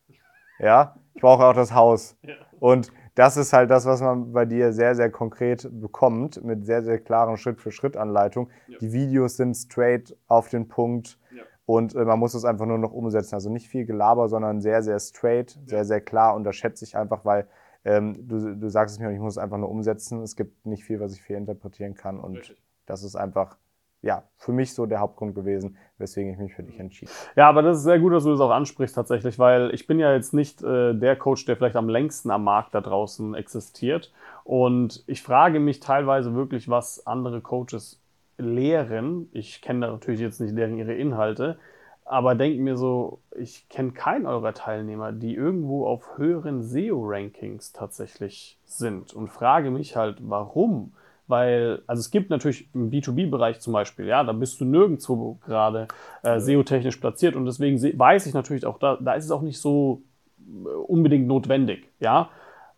Ja, 0.61 0.95
ich 1.15 1.21
brauche 1.21 1.45
auch 1.45 1.53
das 1.53 1.75
Haus. 1.75 2.17
Ja. 2.23 2.35
Und 2.61 2.93
das 3.17 3.37
ist 3.37 3.53
halt 3.53 3.71
das, 3.71 3.87
was 3.87 4.01
man 4.01 4.33
bei 4.33 4.45
dir 4.45 4.73
sehr, 4.73 4.95
sehr 4.95 5.11
konkret 5.11 5.69
bekommt, 5.73 6.45
mit 6.45 6.65
sehr, 6.65 6.85
sehr 6.85 7.01
klaren 7.01 7.37
Schritt-für-Schritt-Anleitung. 7.37 8.51
Ja. 8.69 8.79
Die 8.79 8.93
Videos 8.93 9.37
sind 9.37 9.57
straight 9.57 10.17
auf 10.29 10.49
den 10.49 10.69
Punkt 10.69 11.19
ja. 11.35 11.43
und 11.67 11.97
äh, 11.97 12.05
man 12.05 12.21
muss 12.21 12.35
es 12.35 12.45
einfach 12.45 12.67
nur 12.67 12.79
noch 12.79 12.93
umsetzen. 12.93 13.35
Also 13.35 13.51
nicht 13.51 13.67
viel 13.67 13.85
Gelaber, 13.85 14.29
sondern 14.29 14.61
sehr, 14.61 14.85
sehr 14.85 15.01
straight, 15.01 15.59
sehr, 15.67 15.85
sehr 15.85 16.01
klar. 16.01 16.37
Und 16.37 16.45
das 16.45 16.55
schätze 16.55 16.85
ich 16.85 16.97
einfach, 16.97 17.25
weil 17.25 17.49
ähm, 17.85 18.29
du, 18.29 18.57
du 18.57 18.69
sagst 18.69 18.95
es 18.95 19.01
mir 19.01 19.09
und 19.09 19.15
ich 19.15 19.21
muss 19.21 19.35
es 19.35 19.39
einfach 19.39 19.59
nur 19.59 19.71
umsetzen. 19.71 20.23
Es 20.23 20.37
gibt 20.37 20.67
nicht 20.67 20.85
viel, 20.85 21.01
was 21.01 21.15
ich 21.15 21.23
fehlinterpretieren 21.23 21.95
kann 21.95 22.19
und 22.19 22.39
Richtig. 22.39 22.57
das 22.87 23.03
ist 23.03 23.17
einfach 23.17 23.57
ja, 24.05 24.23
für 24.37 24.53
mich 24.53 24.75
so 24.75 24.85
der 24.85 25.01
Hauptgrund 25.01 25.35
gewesen, 25.35 25.79
weswegen 25.97 26.31
ich 26.31 26.39
mich 26.39 26.55
für 26.55 26.63
dich 26.63 26.79
entschieden 26.79 27.11
habe. 27.11 27.41
Ja, 27.41 27.49
aber 27.49 27.63
das 27.63 27.79
ist 27.79 27.85
sehr 27.85 27.99
gut, 27.99 28.13
dass 28.13 28.25
du 28.25 28.31
das 28.31 28.41
auch 28.41 28.51
ansprichst 28.51 28.95
tatsächlich, 28.95 29.39
weil 29.39 29.73
ich 29.73 29.87
bin 29.87 29.99
ja 29.99 30.13
jetzt 30.13 30.35
nicht 30.35 30.63
äh, 30.63 30.95
der 30.95 31.17
Coach, 31.17 31.47
der 31.47 31.57
vielleicht 31.57 31.77
am 31.77 31.89
längsten 31.89 32.31
am 32.31 32.45
Markt 32.45 32.75
da 32.75 32.83
draußen 32.83 33.35
existiert. 33.35 34.13
Und 34.45 35.03
ich 35.07 35.23
frage 35.23 35.59
mich 35.59 35.81
teilweise 35.81 36.35
wirklich, 36.35 36.69
was 36.69 37.07
andere 37.07 37.41
Coaches 37.41 38.03
lehren. 38.37 39.31
Ich 39.33 39.63
kenne 39.63 39.81
natürlich 39.81 40.21
jetzt 40.21 40.41
nicht 40.41 40.57
deren 40.57 40.77
ihre 40.77 40.95
Inhalte, 40.95 41.59
aber 42.05 42.35
denke 42.35 42.61
mir 42.61 42.77
so, 42.77 43.21
ich 43.37 43.69
kenne 43.69 43.93
keinen 43.93 44.27
eurer 44.27 44.53
Teilnehmer, 44.53 45.13
die 45.13 45.35
irgendwo 45.35 45.87
auf 45.87 46.19
höheren 46.19 46.63
SEO-Rankings 46.63 47.73
tatsächlich 47.73 48.59
sind 48.67 49.15
und 49.15 49.29
frage 49.29 49.71
mich 49.71 49.97
halt, 49.97 50.19
warum? 50.21 50.93
Weil, 51.27 51.83
also 51.87 52.01
es 52.01 52.11
gibt 52.11 52.29
natürlich 52.29 52.69
im 52.75 52.91
B2B-Bereich 52.91 53.61
zum 53.61 53.73
Beispiel, 53.73 54.07
ja, 54.07 54.23
da 54.23 54.33
bist 54.33 54.61
du 54.61 54.67
nirgendwo 54.67 55.39
gerade 55.47 55.89
äh, 56.23 56.39
SEO-technisch 56.39 56.99
platziert 56.99 57.37
und 57.37 57.47
deswegen 57.47 57.81
weiß 57.99 58.27
ich 58.27 58.35
natürlich 58.35 58.67
auch, 58.67 58.79
da, 58.79 58.99
da 59.01 59.15
ist 59.15 59.25
es 59.25 59.31
auch 59.31 59.41
nicht 59.41 59.59
so 59.59 60.03
äh, 60.41 60.69
unbedingt 60.69 61.27
notwendig, 61.27 61.89
ja. 62.01 62.29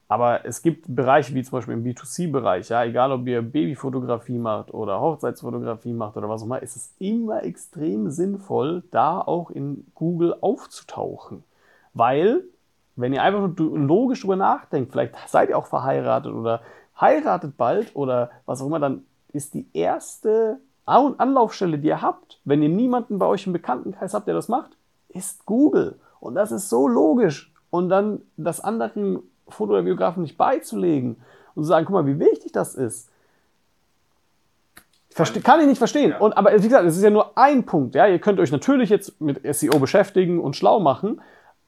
Aber 0.08 0.44
es 0.44 0.62
gibt 0.62 0.84
Bereiche 0.88 1.34
wie 1.34 1.42
zum 1.42 1.58
Beispiel 1.58 1.74
im 1.74 1.84
B2C-Bereich, 1.84 2.68
ja, 2.68 2.84
egal 2.84 3.10
ob 3.10 3.26
ihr 3.26 3.42
Babyfotografie 3.42 4.38
macht 4.38 4.72
oder 4.72 5.00
Hochzeitsfotografie 5.00 5.92
macht 5.92 6.16
oder 6.16 6.28
was 6.28 6.42
auch 6.42 6.46
immer, 6.46 6.62
ist 6.62 6.76
es 6.76 6.94
immer 6.98 7.42
extrem 7.42 8.10
sinnvoll, 8.10 8.84
da 8.92 9.20
auch 9.20 9.50
in 9.50 9.86
Google 9.94 10.36
aufzutauchen. 10.40 11.42
Weil, 11.92 12.44
wenn 12.94 13.12
ihr 13.12 13.22
einfach 13.22 13.48
nur 13.48 13.78
logisch 13.78 14.20
drüber 14.20 14.36
nachdenkt, 14.36 14.92
vielleicht 14.92 15.14
seid 15.26 15.48
ihr 15.48 15.58
auch 15.58 15.66
verheiratet 15.66 16.32
oder 16.32 16.60
heiratet 17.00 17.56
bald 17.56 17.96
oder 17.96 18.30
was 18.46 18.62
auch 18.62 18.66
immer, 18.66 18.78
dann 18.78 19.04
ist 19.32 19.54
die 19.54 19.66
erste 19.72 20.60
Anlaufstelle, 20.84 21.78
die 21.78 21.88
ihr 21.88 22.00
habt, 22.00 22.40
wenn 22.44 22.62
ihr 22.62 22.68
niemanden 22.68 23.18
bei 23.18 23.26
euch 23.26 23.46
im 23.46 23.52
Bekanntenkreis 23.52 24.14
habt, 24.14 24.28
der 24.28 24.34
das 24.34 24.48
macht, 24.48 24.76
ist 25.08 25.46
Google. 25.46 25.98
Und 26.20 26.36
das 26.36 26.52
ist 26.52 26.68
so 26.68 26.86
logisch. 26.86 27.52
Und 27.70 27.88
dann 27.88 28.20
das 28.36 28.60
anderen 28.60 29.22
Foto 29.48 29.74
der 29.74 29.82
Biografen 29.82 30.22
nicht 30.22 30.36
beizulegen 30.36 31.16
und 31.54 31.64
zu 31.64 31.68
sagen, 31.68 31.86
guck 31.86 31.94
mal, 31.94 32.06
wie 32.06 32.18
wichtig 32.18 32.52
das 32.52 32.74
ist. 32.74 33.10
Verste 35.10 35.40
kann 35.40 35.60
ich 35.60 35.66
nicht 35.66 35.78
verstehen. 35.78 36.10
Ja. 36.10 36.18
Und, 36.18 36.36
aber 36.36 36.52
wie 36.52 36.68
gesagt, 36.68 36.84
es 36.84 36.96
ist 36.96 37.02
ja 37.02 37.08
nur 37.08 37.38
ein 37.38 37.64
Punkt. 37.64 37.94
Ja? 37.94 38.06
Ihr 38.06 38.18
könnt 38.18 38.38
euch 38.38 38.52
natürlich 38.52 38.90
jetzt 38.90 39.18
mit 39.18 39.40
SEO 39.56 39.78
beschäftigen 39.78 40.40
und 40.40 40.56
schlau 40.56 40.78
machen. 40.78 41.22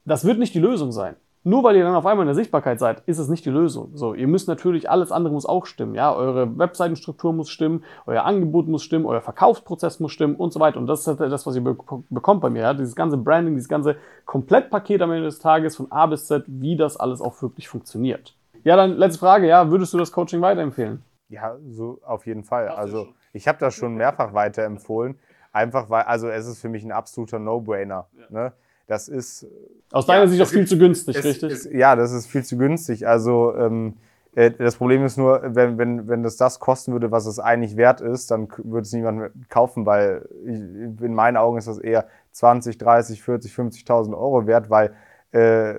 Das 0.05 0.23
wird 0.23 0.37
nicht 0.37 0.53
die 0.53 0.59
Lösung 0.59 0.91
sein. 0.91 1.15
Nur 1.43 1.63
weil 1.63 1.77
ihr 1.77 1.85
dann 1.85 1.95
auf 1.95 2.05
einmal 2.05 2.23
in 2.23 2.27
der 2.27 2.35
Sichtbarkeit 2.35 2.79
seid, 2.79 3.01
ist 3.05 3.17
es 3.17 3.29
nicht 3.29 3.45
die 3.45 3.49
Lösung. 3.49 3.91
So, 3.93 4.13
ihr 4.13 4.27
müsst 4.27 4.49
natürlich, 4.49 4.89
alles 4.89 5.11
andere 5.11 5.33
muss 5.33 5.45
auch 5.45 5.65
stimmen. 5.65 5.95
Ja, 5.95 6.13
eure 6.13 6.57
Webseitenstruktur 6.57 7.31
muss 7.31 7.49
stimmen, 7.49 7.83
euer 8.05 8.25
Angebot 8.25 8.67
muss 8.67 8.83
stimmen, 8.83 9.05
euer 9.05 9.21
Verkaufsprozess 9.21 10.01
muss 10.01 10.11
stimmen 10.11 10.35
und 10.35 10.51
so 10.51 10.59
weiter. 10.59 10.79
Und 10.79 10.87
das 10.87 11.07
ist 11.07 11.19
das, 11.19 11.47
was 11.47 11.55
ihr 11.55 11.63
bekommt 11.63 12.41
bei 12.41 12.49
mir. 12.49 12.61
Ja? 12.63 12.73
Dieses 12.73 12.95
ganze 12.95 13.17
Branding, 13.17 13.55
dieses 13.55 13.69
ganze 13.69 13.95
Komplettpaket 14.25 15.01
am 15.01 15.11
Ende 15.11 15.23
des 15.23 15.39
Tages 15.39 15.77
von 15.77 15.89
A 15.91 16.07
bis 16.07 16.27
Z, 16.27 16.43
wie 16.47 16.75
das 16.75 16.97
alles 16.97 17.21
auch 17.21 17.41
wirklich 17.41 17.69
funktioniert. 17.69 18.35
Ja, 18.65 18.75
dann 18.75 18.97
letzte 18.97 19.19
Frage. 19.19 19.47
Ja, 19.47 19.71
würdest 19.71 19.93
du 19.93 19.97
das 19.97 20.11
Coaching 20.11 20.41
weiterempfehlen? 20.41 21.03
Ja, 21.29 21.55
so 21.69 21.99
auf 22.05 22.27
jeden 22.27 22.43
Fall. 22.43 22.67
Also 22.67 23.07
ich 23.31 23.47
habe 23.47 23.59
das 23.59 23.75
schon 23.75 23.95
mehrfach 23.95 24.33
weiterempfohlen. 24.33 25.17
Einfach 25.53 25.89
weil, 25.89 26.03
also 26.03 26.27
es 26.27 26.47
ist 26.47 26.59
für 26.59 26.69
mich 26.69 26.83
ein 26.83 26.91
absoluter 26.91 27.39
No-Brainer. 27.39 28.07
Ja. 28.17 28.25
Ne? 28.29 28.53
Das 28.89 29.07
ist. 29.07 29.45
Aus 29.91 30.07
deiner 30.07 30.23
ja, 30.23 30.27
Sicht 30.27 30.41
auch 30.41 30.47
viel 30.47 30.67
zu 30.67 30.77
günstig, 30.79 31.15
es, 31.15 31.23
richtig? 31.23 31.51
Es, 31.51 31.69
ja, 31.71 31.95
das 31.95 32.11
ist 32.11 32.25
viel 32.25 32.43
zu 32.43 32.57
günstig. 32.57 33.07
Also 33.07 33.55
ähm, 33.55 33.97
äh, 34.33 34.49
das 34.49 34.77
Problem 34.77 35.05
ist 35.05 35.15
nur, 35.15 35.41
wenn, 35.43 35.77
wenn, 35.77 36.07
wenn 36.07 36.23
das 36.23 36.37
das 36.37 36.59
kosten 36.59 36.91
würde, 36.91 37.11
was 37.11 37.27
es 37.27 37.37
eigentlich 37.37 37.77
wert 37.77 38.01
ist, 38.01 38.31
dann 38.31 38.47
würde 38.57 38.81
es 38.81 38.91
niemand 38.91 39.31
kaufen, 39.47 39.85
weil 39.85 40.27
ich, 40.43 40.59
in 41.03 41.13
meinen 41.13 41.37
Augen 41.37 41.59
ist 41.59 41.67
das 41.67 41.77
eher 41.77 42.07
20, 42.31 42.79
30, 42.79 43.21
40, 43.21 43.53
50.000 43.53 44.17
Euro 44.17 44.47
wert, 44.47 44.71
weil 44.71 44.95
äh, 45.33 45.75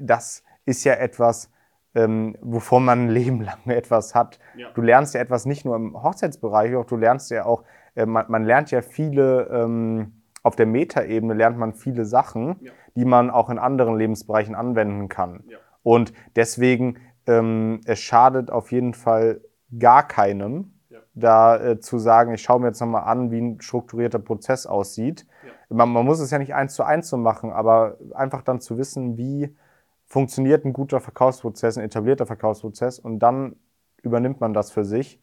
das 0.00 0.44
ist 0.64 0.84
ja 0.84 0.94
etwas, 0.94 1.50
ähm, 1.96 2.36
wovon 2.40 2.84
man 2.84 3.06
ein 3.06 3.10
Leben 3.10 3.42
lang 3.42 3.58
etwas 3.66 4.14
hat. 4.14 4.38
Ja. 4.56 4.68
Du 4.74 4.80
lernst 4.80 5.14
ja 5.14 5.20
etwas 5.20 5.44
nicht 5.44 5.64
nur 5.64 5.74
im 5.74 6.00
Hochzeitsbereich, 6.00 6.76
auch 6.76 6.84
du 6.84 6.94
lernst 6.94 7.32
ja 7.32 7.46
auch, 7.46 7.64
äh, 7.96 8.06
man, 8.06 8.26
man, 8.28 8.44
lernt 8.44 8.70
ja 8.70 8.80
viele. 8.80 9.48
Ähm, 9.50 10.12
auf 10.44 10.54
der 10.54 10.66
Metaebene 10.66 11.34
lernt 11.34 11.58
man 11.58 11.72
viele 11.72 12.04
Sachen, 12.04 12.56
ja. 12.60 12.70
die 12.94 13.06
man 13.06 13.30
auch 13.30 13.50
in 13.50 13.58
anderen 13.58 13.96
Lebensbereichen 13.96 14.54
anwenden 14.54 15.08
kann. 15.08 15.42
Ja. 15.48 15.58
Und 15.82 16.12
deswegen, 16.36 16.98
ähm, 17.26 17.80
es 17.86 17.98
schadet 18.00 18.50
auf 18.50 18.70
jeden 18.70 18.94
Fall 18.94 19.40
gar 19.76 20.06
keinem, 20.06 20.74
ja. 20.90 20.98
da 21.14 21.56
äh, 21.56 21.80
zu 21.80 21.98
sagen, 21.98 22.34
ich 22.34 22.42
schaue 22.42 22.60
mir 22.60 22.68
jetzt 22.68 22.80
nochmal 22.80 23.04
an, 23.04 23.30
wie 23.30 23.40
ein 23.40 23.60
strukturierter 23.60 24.18
Prozess 24.18 24.66
aussieht. 24.66 25.26
Man, 25.70 25.88
man, 25.88 26.04
muss 26.04 26.20
es 26.20 26.30
ja 26.30 26.38
nicht 26.38 26.54
eins 26.54 26.74
zu 26.74 26.84
eins 26.84 27.08
so 27.08 27.16
machen, 27.16 27.50
aber 27.50 27.96
einfach 28.14 28.42
dann 28.42 28.60
zu 28.60 28.76
wissen, 28.76 29.16
wie 29.16 29.56
funktioniert 30.04 30.66
ein 30.66 30.74
guter 30.74 31.00
Verkaufsprozess, 31.00 31.78
ein 31.78 31.84
etablierter 31.84 32.26
Verkaufsprozess 32.26 32.98
und 32.98 33.18
dann 33.18 33.56
übernimmt 34.02 34.40
man 34.40 34.52
das 34.52 34.70
für 34.70 34.84
sich. 34.84 35.20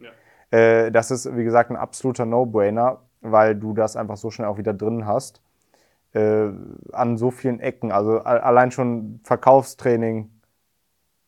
Äh, 0.49 0.91
das 0.91 1.12
ist, 1.12 1.38
wie 1.38 1.43
gesagt, 1.43 1.69
ein 1.69 1.75
absoluter 1.75 2.25
No-Brainer, 2.25 3.03
weil 3.21 3.55
du 3.55 3.73
das 3.73 3.95
einfach 3.95 4.17
so 4.17 4.31
schnell 4.31 4.47
auch 4.47 4.57
wieder 4.57 4.73
drin 4.73 5.05
hast. 5.05 5.41
Äh, 6.13 6.49
an 6.91 7.17
so 7.17 7.31
vielen 7.31 7.60
Ecken. 7.60 7.91
Also 7.91 8.19
allein 8.19 8.71
schon 8.71 9.21
Verkaufstraining 9.23 10.29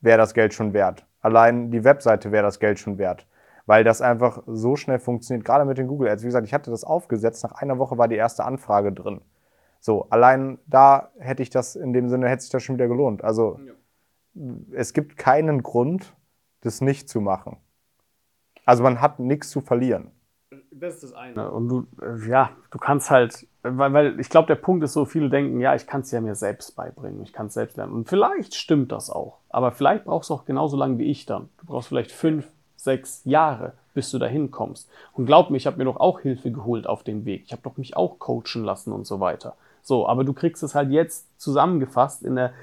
wäre 0.01 0.17
das 0.17 0.33
Geld 0.33 0.53
schon 0.53 0.73
wert. 0.73 1.05
Allein 1.21 1.71
die 1.71 1.83
Webseite 1.83 2.31
wäre 2.31 2.43
das 2.43 2.59
Geld 2.59 2.79
schon 2.79 2.97
wert. 2.97 3.25
Weil 3.65 3.85
das 3.85 4.01
einfach 4.01 4.43
so 4.45 4.75
schnell 4.75 4.99
funktioniert, 4.99 5.45
gerade 5.45 5.63
mit 5.63 5.77
den 5.77 5.87
Google 5.87 6.09
Ads. 6.09 6.23
Wie 6.23 6.27
gesagt, 6.27 6.45
ich 6.45 6.53
hatte 6.53 6.69
das 6.69 6.83
aufgesetzt, 6.83 7.43
nach 7.43 7.53
einer 7.53 7.79
Woche 7.79 7.97
war 7.97 8.09
die 8.09 8.17
erste 8.17 8.43
Anfrage 8.43 8.91
drin. 8.91 9.21
So, 9.79 10.07
allein 10.09 10.59
da 10.67 11.11
hätte 11.17 11.43
ich 11.43 11.49
das 11.49 11.77
in 11.77 11.93
dem 11.93 12.09
Sinne, 12.09 12.27
hätte 12.27 12.41
sich 12.41 12.51
das 12.51 12.63
schon 12.63 12.75
wieder 12.75 12.89
gelohnt. 12.89 13.23
Also 13.23 13.59
ja. 13.65 14.43
es 14.73 14.91
gibt 14.91 15.15
keinen 15.15 15.63
Grund, 15.63 16.13
das 16.59 16.81
nicht 16.81 17.07
zu 17.07 17.21
machen. 17.21 17.57
Also 18.65 18.83
man 18.83 18.99
hat 18.99 19.19
nichts 19.19 19.49
zu 19.49 19.61
verlieren. 19.61 20.11
Das 20.79 20.95
ist 20.95 21.03
das 21.03 21.13
eine. 21.13 21.51
Und 21.51 21.67
du, 21.67 21.85
äh, 22.01 22.27
ja, 22.27 22.51
du 22.71 22.77
kannst 22.77 23.11
halt, 23.11 23.47
weil, 23.61 23.93
weil 23.93 24.19
ich 24.19 24.29
glaube, 24.29 24.47
der 24.47 24.55
Punkt 24.55 24.83
ist 24.83 24.93
so, 24.93 25.05
viele 25.05 25.29
denken, 25.29 25.59
ja, 25.59 25.75
ich 25.75 25.85
kann 25.85 26.01
es 26.01 26.11
ja 26.11 26.21
mir 26.21 26.35
selbst 26.35 26.75
beibringen, 26.75 27.21
ich 27.21 27.33
kann 27.33 27.47
es 27.47 27.53
selbst 27.53 27.77
lernen. 27.77 27.93
Und 27.93 28.09
vielleicht 28.09 28.55
stimmt 28.55 28.91
das 28.91 29.09
auch. 29.09 29.37
Aber 29.49 29.71
vielleicht 29.71 30.05
brauchst 30.05 30.29
du 30.29 30.33
auch 30.33 30.45
genauso 30.45 30.77
lange 30.77 30.97
wie 30.97 31.09
ich 31.09 31.25
dann. 31.25 31.49
Du 31.59 31.67
brauchst 31.67 31.89
vielleicht 31.89 32.11
fünf, 32.11 32.47
sechs 32.75 33.21
Jahre, 33.23 33.73
bis 33.93 34.09
du 34.11 34.19
dahin 34.19 34.51
kommst. 34.51 34.89
Und 35.13 35.25
glaub 35.25 35.49
mir, 35.49 35.57
ich 35.57 35.67
habe 35.67 35.77
mir 35.77 35.85
doch 35.85 35.97
auch 35.97 36.19
Hilfe 36.21 36.51
geholt 36.51 36.87
auf 36.87 37.03
dem 37.03 37.25
Weg. 37.25 37.43
Ich 37.45 37.51
habe 37.51 37.61
doch 37.61 37.77
mich 37.77 37.95
auch 37.95 38.19
coachen 38.19 38.63
lassen 38.63 38.91
und 38.91 39.05
so 39.05 39.19
weiter. 39.19 39.55
So, 39.81 40.07
aber 40.07 40.23
du 40.23 40.33
kriegst 40.33 40.63
es 40.63 40.75
halt 40.75 40.89
jetzt 40.91 41.27
zusammengefasst 41.39 42.23
in 42.23 42.37
einer 42.37 42.53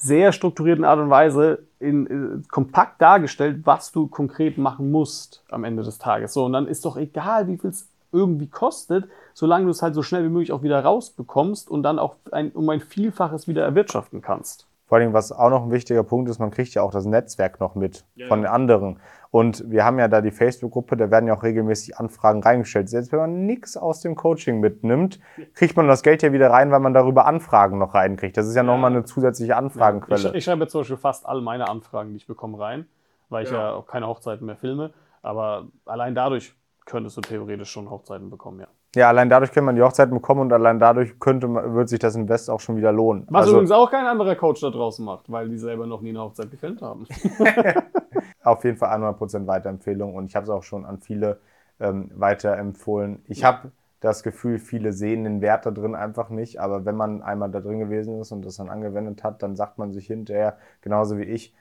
sehr 0.00 0.32
strukturierten 0.32 0.84
Art 0.84 0.98
und 0.98 1.10
Weise 1.10 1.66
in, 1.78 2.06
äh, 2.06 2.48
kompakt 2.48 3.00
dargestellt, 3.02 3.60
was 3.64 3.92
du 3.92 4.06
konkret 4.06 4.56
machen 4.56 4.90
musst 4.90 5.44
am 5.50 5.64
Ende 5.64 5.82
des 5.82 5.98
Tages. 5.98 6.32
So, 6.32 6.46
und 6.46 6.54
dann 6.54 6.66
ist 6.66 6.84
doch 6.86 6.96
egal, 6.96 7.48
wie 7.48 7.58
viel 7.58 7.70
es 7.70 7.86
irgendwie 8.10 8.48
kostet, 8.48 9.08
solange 9.34 9.66
du 9.66 9.70
es 9.70 9.82
halt 9.82 9.94
so 9.94 10.02
schnell 10.02 10.24
wie 10.24 10.30
möglich 10.30 10.52
auch 10.52 10.62
wieder 10.62 10.82
rausbekommst 10.82 11.70
und 11.70 11.82
dann 11.82 11.98
auch 11.98 12.16
ein, 12.32 12.50
um 12.52 12.68
ein 12.70 12.80
Vielfaches 12.80 13.46
wieder 13.46 13.62
erwirtschaften 13.62 14.22
kannst. 14.22 14.66
Vor 14.90 14.98
allem, 14.98 15.12
was 15.12 15.30
auch 15.30 15.50
noch 15.50 15.62
ein 15.62 15.70
wichtiger 15.70 16.02
Punkt 16.02 16.28
ist, 16.28 16.40
man 16.40 16.50
kriegt 16.50 16.74
ja 16.74 16.82
auch 16.82 16.90
das 16.90 17.04
Netzwerk 17.04 17.60
noch 17.60 17.76
mit 17.76 18.04
ja, 18.16 18.26
von 18.26 18.40
den 18.40 18.50
anderen. 18.50 18.98
Und 19.30 19.62
wir 19.70 19.84
haben 19.84 20.00
ja 20.00 20.08
da 20.08 20.20
die 20.20 20.32
Facebook-Gruppe, 20.32 20.96
da 20.96 21.12
werden 21.12 21.28
ja 21.28 21.36
auch 21.36 21.44
regelmäßig 21.44 21.96
Anfragen 21.96 22.42
reingestellt. 22.42 22.88
Selbst 22.88 23.12
wenn 23.12 23.20
man 23.20 23.46
nichts 23.46 23.76
aus 23.76 24.00
dem 24.00 24.16
Coaching 24.16 24.58
mitnimmt, 24.58 25.20
kriegt 25.54 25.76
man 25.76 25.86
das 25.86 26.02
Geld 26.02 26.24
ja 26.24 26.32
wieder 26.32 26.50
rein, 26.50 26.72
weil 26.72 26.80
man 26.80 26.92
darüber 26.92 27.26
Anfragen 27.26 27.78
noch 27.78 27.94
reinkriegt. 27.94 28.36
Das 28.36 28.48
ist 28.48 28.56
ja, 28.56 28.62
ja. 28.62 28.66
nochmal 28.66 28.90
eine 28.90 29.04
zusätzliche 29.04 29.56
Anfragenquelle. 29.56 30.30
Ich, 30.30 30.34
ich 30.34 30.44
schreibe 30.44 30.66
zum 30.66 30.80
Beispiel 30.80 30.96
fast 30.96 31.24
alle 31.24 31.40
meine 31.40 31.68
Anfragen, 31.68 32.10
die 32.10 32.16
ich 32.16 32.26
bekomme, 32.26 32.58
rein, 32.58 32.88
weil 33.28 33.44
ich 33.44 33.52
ja, 33.52 33.58
ja 33.58 33.74
auch 33.74 33.86
keine 33.86 34.08
Hochzeiten 34.08 34.44
mehr 34.44 34.56
filme. 34.56 34.90
Aber 35.22 35.68
allein 35.84 36.16
dadurch 36.16 36.52
könntest 36.84 37.16
du 37.16 37.20
theoretisch 37.20 37.70
schon 37.70 37.88
Hochzeiten 37.90 38.28
bekommen, 38.28 38.58
ja. 38.58 38.66
Ja, 38.96 39.08
allein 39.08 39.28
dadurch 39.28 39.52
könnte 39.52 39.66
man 39.66 39.76
die 39.76 39.82
Hochzeiten 39.82 40.14
bekommen 40.14 40.40
und 40.40 40.52
allein 40.52 40.80
dadurch 40.80 41.20
könnte, 41.20 41.48
wird 41.48 41.88
sich 41.88 42.00
das 42.00 42.16
Invest 42.16 42.50
auch 42.50 42.58
schon 42.58 42.76
wieder 42.76 42.90
lohnen. 42.90 43.24
Was 43.30 43.42
also, 43.42 43.52
übrigens 43.52 43.70
auch 43.70 43.90
kein 43.90 44.06
anderer 44.06 44.34
Coach 44.34 44.60
da 44.60 44.70
draußen 44.70 45.04
macht, 45.04 45.30
weil 45.30 45.48
die 45.48 45.58
selber 45.58 45.86
noch 45.86 46.00
nie 46.00 46.10
eine 46.10 46.20
Hochzeit 46.20 46.50
gefilmt 46.50 46.82
haben. 46.82 47.06
Auf 48.42 48.64
jeden 48.64 48.76
Fall 48.76 48.90
100% 49.00 49.46
Weiterempfehlung 49.46 50.14
und 50.14 50.26
ich 50.26 50.34
habe 50.34 50.44
es 50.44 50.50
auch 50.50 50.64
schon 50.64 50.84
an 50.84 50.98
viele 50.98 51.40
ähm, 51.78 52.10
weiterempfohlen. 52.14 53.22
Ich 53.28 53.44
habe 53.44 53.70
das 54.00 54.22
Gefühl, 54.22 54.58
viele 54.58 54.92
sehen 54.92 55.24
den 55.24 55.40
Wert 55.40 55.66
da 55.66 55.70
drin 55.70 55.94
einfach 55.94 56.30
nicht, 56.30 56.58
aber 56.60 56.84
wenn 56.84 56.96
man 56.96 57.22
einmal 57.22 57.50
da 57.50 57.60
drin 57.60 57.78
gewesen 57.78 58.20
ist 58.20 58.32
und 58.32 58.44
das 58.44 58.56
dann 58.56 58.70
angewendet 58.70 59.22
hat, 59.22 59.42
dann 59.42 59.54
sagt 59.54 59.78
man 59.78 59.92
sich 59.92 60.06
hinterher, 60.06 60.56
genauso 60.80 61.18
wie 61.18 61.24
ich, 61.24 61.54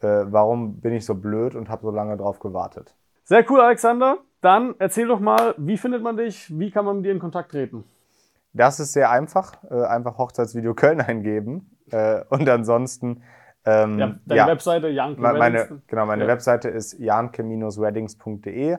äh, 0.00 0.24
warum 0.26 0.80
bin 0.80 0.92
ich 0.92 1.06
so 1.06 1.14
blöd 1.14 1.54
und 1.54 1.70
habe 1.70 1.82
so 1.82 1.90
lange 1.90 2.16
drauf 2.16 2.40
gewartet. 2.40 2.94
Sehr 3.22 3.48
cool, 3.50 3.60
Alexander. 3.60 4.18
Dann 4.44 4.74
erzähl 4.78 5.08
doch 5.08 5.20
mal, 5.20 5.54
wie 5.56 5.78
findet 5.78 6.02
man 6.02 6.18
dich? 6.18 6.52
Wie 6.58 6.70
kann 6.70 6.84
man 6.84 6.96
mit 6.96 7.06
dir 7.06 7.12
in 7.12 7.18
Kontakt 7.18 7.52
treten? 7.52 7.84
Das 8.52 8.78
ist 8.78 8.92
sehr 8.92 9.10
einfach. 9.10 9.54
Äh, 9.70 9.84
einfach 9.86 10.18
Hochzeitsvideo 10.18 10.74
Köln 10.74 11.00
eingeben. 11.00 11.70
Äh, 11.90 12.24
und 12.28 12.46
ansonsten. 12.46 13.22
Ähm, 13.64 13.98
ja, 13.98 14.14
deine 14.26 14.38
ja, 14.38 14.46
Webseite, 14.46 14.88
Janke 14.88 15.18
meine, 15.22 15.80
Genau, 15.86 16.04
meine 16.04 16.24
ja. 16.24 16.28
Webseite 16.28 16.68
ist 16.68 16.98
janke-weddings.de. 16.98 18.76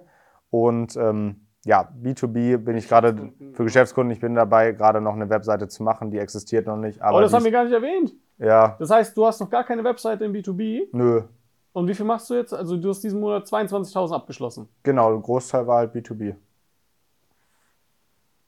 Und 0.52 0.96
ähm, 0.98 1.48
ja, 1.66 1.90
B2B 2.00 2.58
bin 2.58 2.78
ich 2.78 2.88
gerade 2.88 3.32
für 3.54 3.64
Geschäftskunden. 3.64 4.12
Ich 4.12 4.20
bin 4.20 4.36
dabei, 4.36 4.72
gerade 4.74 5.02
noch 5.02 5.14
eine 5.14 5.32
Webseite 5.32 5.68
zu 5.68 5.82
machen. 5.82 6.12
Die 6.12 6.20
existiert 6.20 6.68
noch 6.68 6.78
nicht. 6.78 7.02
Aber 7.02 7.18
oh, 7.18 7.22
das 7.22 7.34
haben 7.34 7.44
wir 7.44 7.52
gar 7.52 7.64
nicht 7.64 7.74
erwähnt. 7.74 8.14
Ja. 8.38 8.76
Das 8.78 8.92
heißt, 8.92 9.18
du 9.18 9.26
hast 9.26 9.42
noch 9.42 9.50
gar 9.50 9.64
keine 9.64 9.84
Webseite 9.84 10.26
im 10.26 10.34
B2B? 10.34 10.90
Nö. 10.92 11.24
Und 11.76 11.90
wie 11.90 11.94
viel 11.94 12.06
machst 12.06 12.30
du 12.30 12.36
jetzt? 12.36 12.54
Also 12.54 12.78
du 12.78 12.88
hast 12.88 13.02
diesen 13.02 13.20
Monat 13.20 13.48
22.000 13.48 14.14
abgeschlossen. 14.14 14.70
Genau, 14.84 15.14
ein 15.14 15.22
Großteil 15.22 15.68
war 15.68 15.80
halt 15.80 15.94
B2B. 15.94 16.36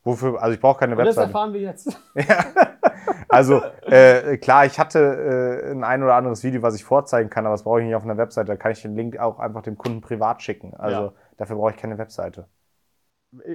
Wofür, 0.06 0.42
also 0.42 0.54
ich 0.54 0.62
brauche 0.62 0.80
keine 0.80 0.96
Webseite. 0.96 1.16
Das 1.18 1.28
erfahren 1.28 1.52
wir 1.52 1.60
jetzt. 1.60 1.88
ja. 2.16 2.46
Also 3.28 3.62
äh, 3.82 4.38
klar, 4.38 4.66
ich 4.66 4.80
hatte 4.80 5.00
äh, 5.66 5.72
ein 5.72 5.84
ein 5.84 6.04
oder 6.04 6.16
anderes 6.16 6.42
Video, 6.42 6.62
was 6.62 6.76
ich 6.76 6.86
vorzeigen 6.86 7.30
kann, 7.30 7.46
aber 7.46 7.56
das 7.56 7.63
brauche 7.63 7.82
ich 7.82 7.86
nicht 7.86 7.96
auf 7.96 8.04
einer 8.04 8.16
Webseite. 8.16 8.48
Da 8.48 8.56
kann 8.56 8.72
ich 8.72 8.82
den 8.82 8.96
Link 8.96 9.20
auch 9.20 9.40
einfach 9.40 9.62
dem 9.62 9.78
Kunden 9.78 10.00
privat 10.00 10.42
schicken. 10.42 10.74
Also 10.76 10.98
ja. 10.98 11.13
dafür 11.36 11.58
brauche 11.58 11.72
ich 11.72 11.78
keine 11.78 11.98
Webseite. 11.98 12.48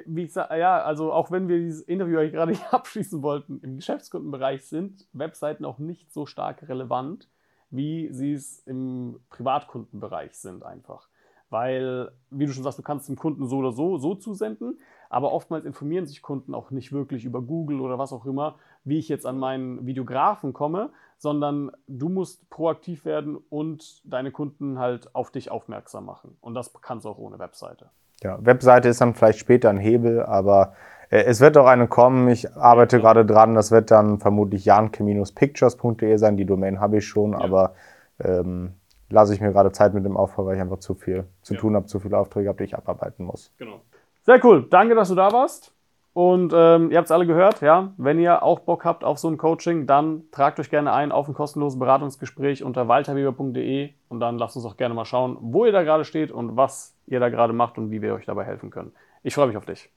Wie 0.04 0.24
ich 0.24 0.34
sage, 0.34 0.58
ja, 0.58 0.82
also 0.82 1.14
auch 1.14 1.30
wenn 1.30 1.48
wir 1.48 1.56
dieses 1.56 1.80
Interview 1.80 2.18
eigentlich 2.18 2.34
gerade 2.34 2.52
nicht 2.52 2.62
abschließen 2.74 3.22
wollten, 3.22 3.58
im 3.62 3.76
Geschäftskundenbereich 3.76 4.66
sind 4.66 5.08
Webseiten 5.14 5.64
auch 5.64 5.78
nicht 5.78 6.12
so 6.12 6.26
stark 6.26 6.68
relevant 6.68 7.30
wie 7.72 8.12
sie 8.12 8.32
es 8.32 8.60
im 8.60 9.18
Privatkundenbereich 9.30 10.34
sind 10.34 10.62
einfach. 10.62 11.08
Weil, 11.50 12.12
wie 12.30 12.46
du 12.46 12.52
schon 12.52 12.62
sagst, 12.62 12.78
du 12.78 12.82
kannst 12.82 13.08
dem 13.08 13.16
Kunden 13.16 13.46
so 13.46 13.58
oder 13.58 13.72
so 13.72 13.98
so 13.98 14.14
zusenden, 14.14 14.78
aber 15.10 15.32
oftmals 15.32 15.66
informieren 15.66 16.06
sich 16.06 16.22
Kunden 16.22 16.54
auch 16.54 16.70
nicht 16.70 16.92
wirklich 16.92 17.24
über 17.24 17.42
Google 17.42 17.80
oder 17.80 17.98
was 17.98 18.12
auch 18.12 18.24
immer, 18.24 18.56
wie 18.84 18.98
ich 18.98 19.08
jetzt 19.08 19.26
an 19.26 19.38
meinen 19.38 19.84
Videografen 19.86 20.52
komme, 20.52 20.90
sondern 21.18 21.70
du 21.86 22.08
musst 22.08 22.48
proaktiv 22.48 23.04
werden 23.04 23.36
und 23.36 24.00
deine 24.10 24.32
Kunden 24.32 24.78
halt 24.78 25.14
auf 25.14 25.30
dich 25.30 25.50
aufmerksam 25.50 26.06
machen. 26.06 26.36
Und 26.40 26.54
das 26.54 26.72
kannst 26.80 27.04
du 27.04 27.10
auch 27.10 27.18
ohne 27.18 27.38
Webseite. 27.38 27.90
Ja, 28.22 28.38
Webseite 28.40 28.88
ist 28.88 29.00
dann 29.00 29.14
vielleicht 29.14 29.38
später 29.38 29.70
ein 29.70 29.78
Hebel, 29.78 30.22
aber 30.22 30.74
äh, 31.10 31.24
es 31.24 31.40
wird 31.40 31.56
auch 31.56 31.66
eine 31.66 31.88
kommen. 31.88 32.28
Ich 32.28 32.54
arbeite 32.54 32.96
ja, 32.96 33.02
gerade 33.02 33.26
dran. 33.26 33.54
Das 33.54 33.70
wird 33.70 33.90
dann 33.90 34.18
vermutlich 34.18 34.64
janke-pictures.de 34.64 36.16
sein. 36.16 36.36
Die 36.36 36.46
Domain 36.46 36.80
habe 36.80 36.98
ich 36.98 37.06
schon, 37.06 37.32
ja. 37.32 37.40
aber 37.40 37.74
ähm, 38.20 38.74
lasse 39.10 39.34
ich 39.34 39.40
mir 39.40 39.52
gerade 39.52 39.72
Zeit 39.72 39.94
mit 39.94 40.04
dem 40.04 40.16
Aufbau, 40.16 40.46
weil 40.46 40.56
ich 40.56 40.62
einfach 40.62 40.78
zu 40.78 40.94
viel 40.94 41.24
zu 41.42 41.54
ja. 41.54 41.60
tun 41.60 41.76
habe, 41.76 41.86
zu 41.86 42.00
viele 42.00 42.18
Aufträge 42.18 42.48
habe, 42.48 42.58
die 42.58 42.64
ich 42.64 42.76
abarbeiten 42.76 43.24
muss. 43.24 43.52
Genau. 43.58 43.80
Sehr 44.22 44.42
cool. 44.44 44.66
Danke, 44.70 44.94
dass 44.94 45.08
du 45.08 45.14
da 45.14 45.32
warst. 45.32 45.74
Und 46.14 46.52
ähm, 46.54 46.90
ihr 46.90 46.98
habt 46.98 47.06
es 47.06 47.10
alle 47.10 47.26
gehört, 47.26 47.62
ja. 47.62 47.92
Wenn 47.96 48.18
ihr 48.18 48.42
auch 48.42 48.60
Bock 48.60 48.84
habt 48.84 49.02
auf 49.02 49.18
so 49.18 49.28
ein 49.28 49.38
Coaching, 49.38 49.86
dann 49.86 50.24
tragt 50.30 50.60
euch 50.60 50.68
gerne 50.68 50.92
ein 50.92 51.10
auf 51.10 51.26
ein 51.26 51.34
kostenloses 51.34 51.78
Beratungsgespräch 51.78 52.62
unter 52.62 52.86
walterweber.de 52.86 53.90
und 54.08 54.20
dann 54.20 54.36
lasst 54.36 54.56
uns 54.56 54.66
auch 54.66 54.76
gerne 54.76 54.94
mal 54.94 55.06
schauen, 55.06 55.38
wo 55.40 55.64
ihr 55.64 55.72
da 55.72 55.82
gerade 55.82 56.04
steht 56.04 56.30
und 56.30 56.56
was 56.56 56.94
ihr 57.06 57.18
da 57.18 57.30
gerade 57.30 57.54
macht 57.54 57.78
und 57.78 57.90
wie 57.90 58.02
wir 58.02 58.14
euch 58.14 58.26
dabei 58.26 58.44
helfen 58.44 58.70
können. 58.70 58.92
Ich 59.22 59.34
freue 59.34 59.46
mich 59.46 59.56
auf 59.56 59.64
dich. 59.64 59.90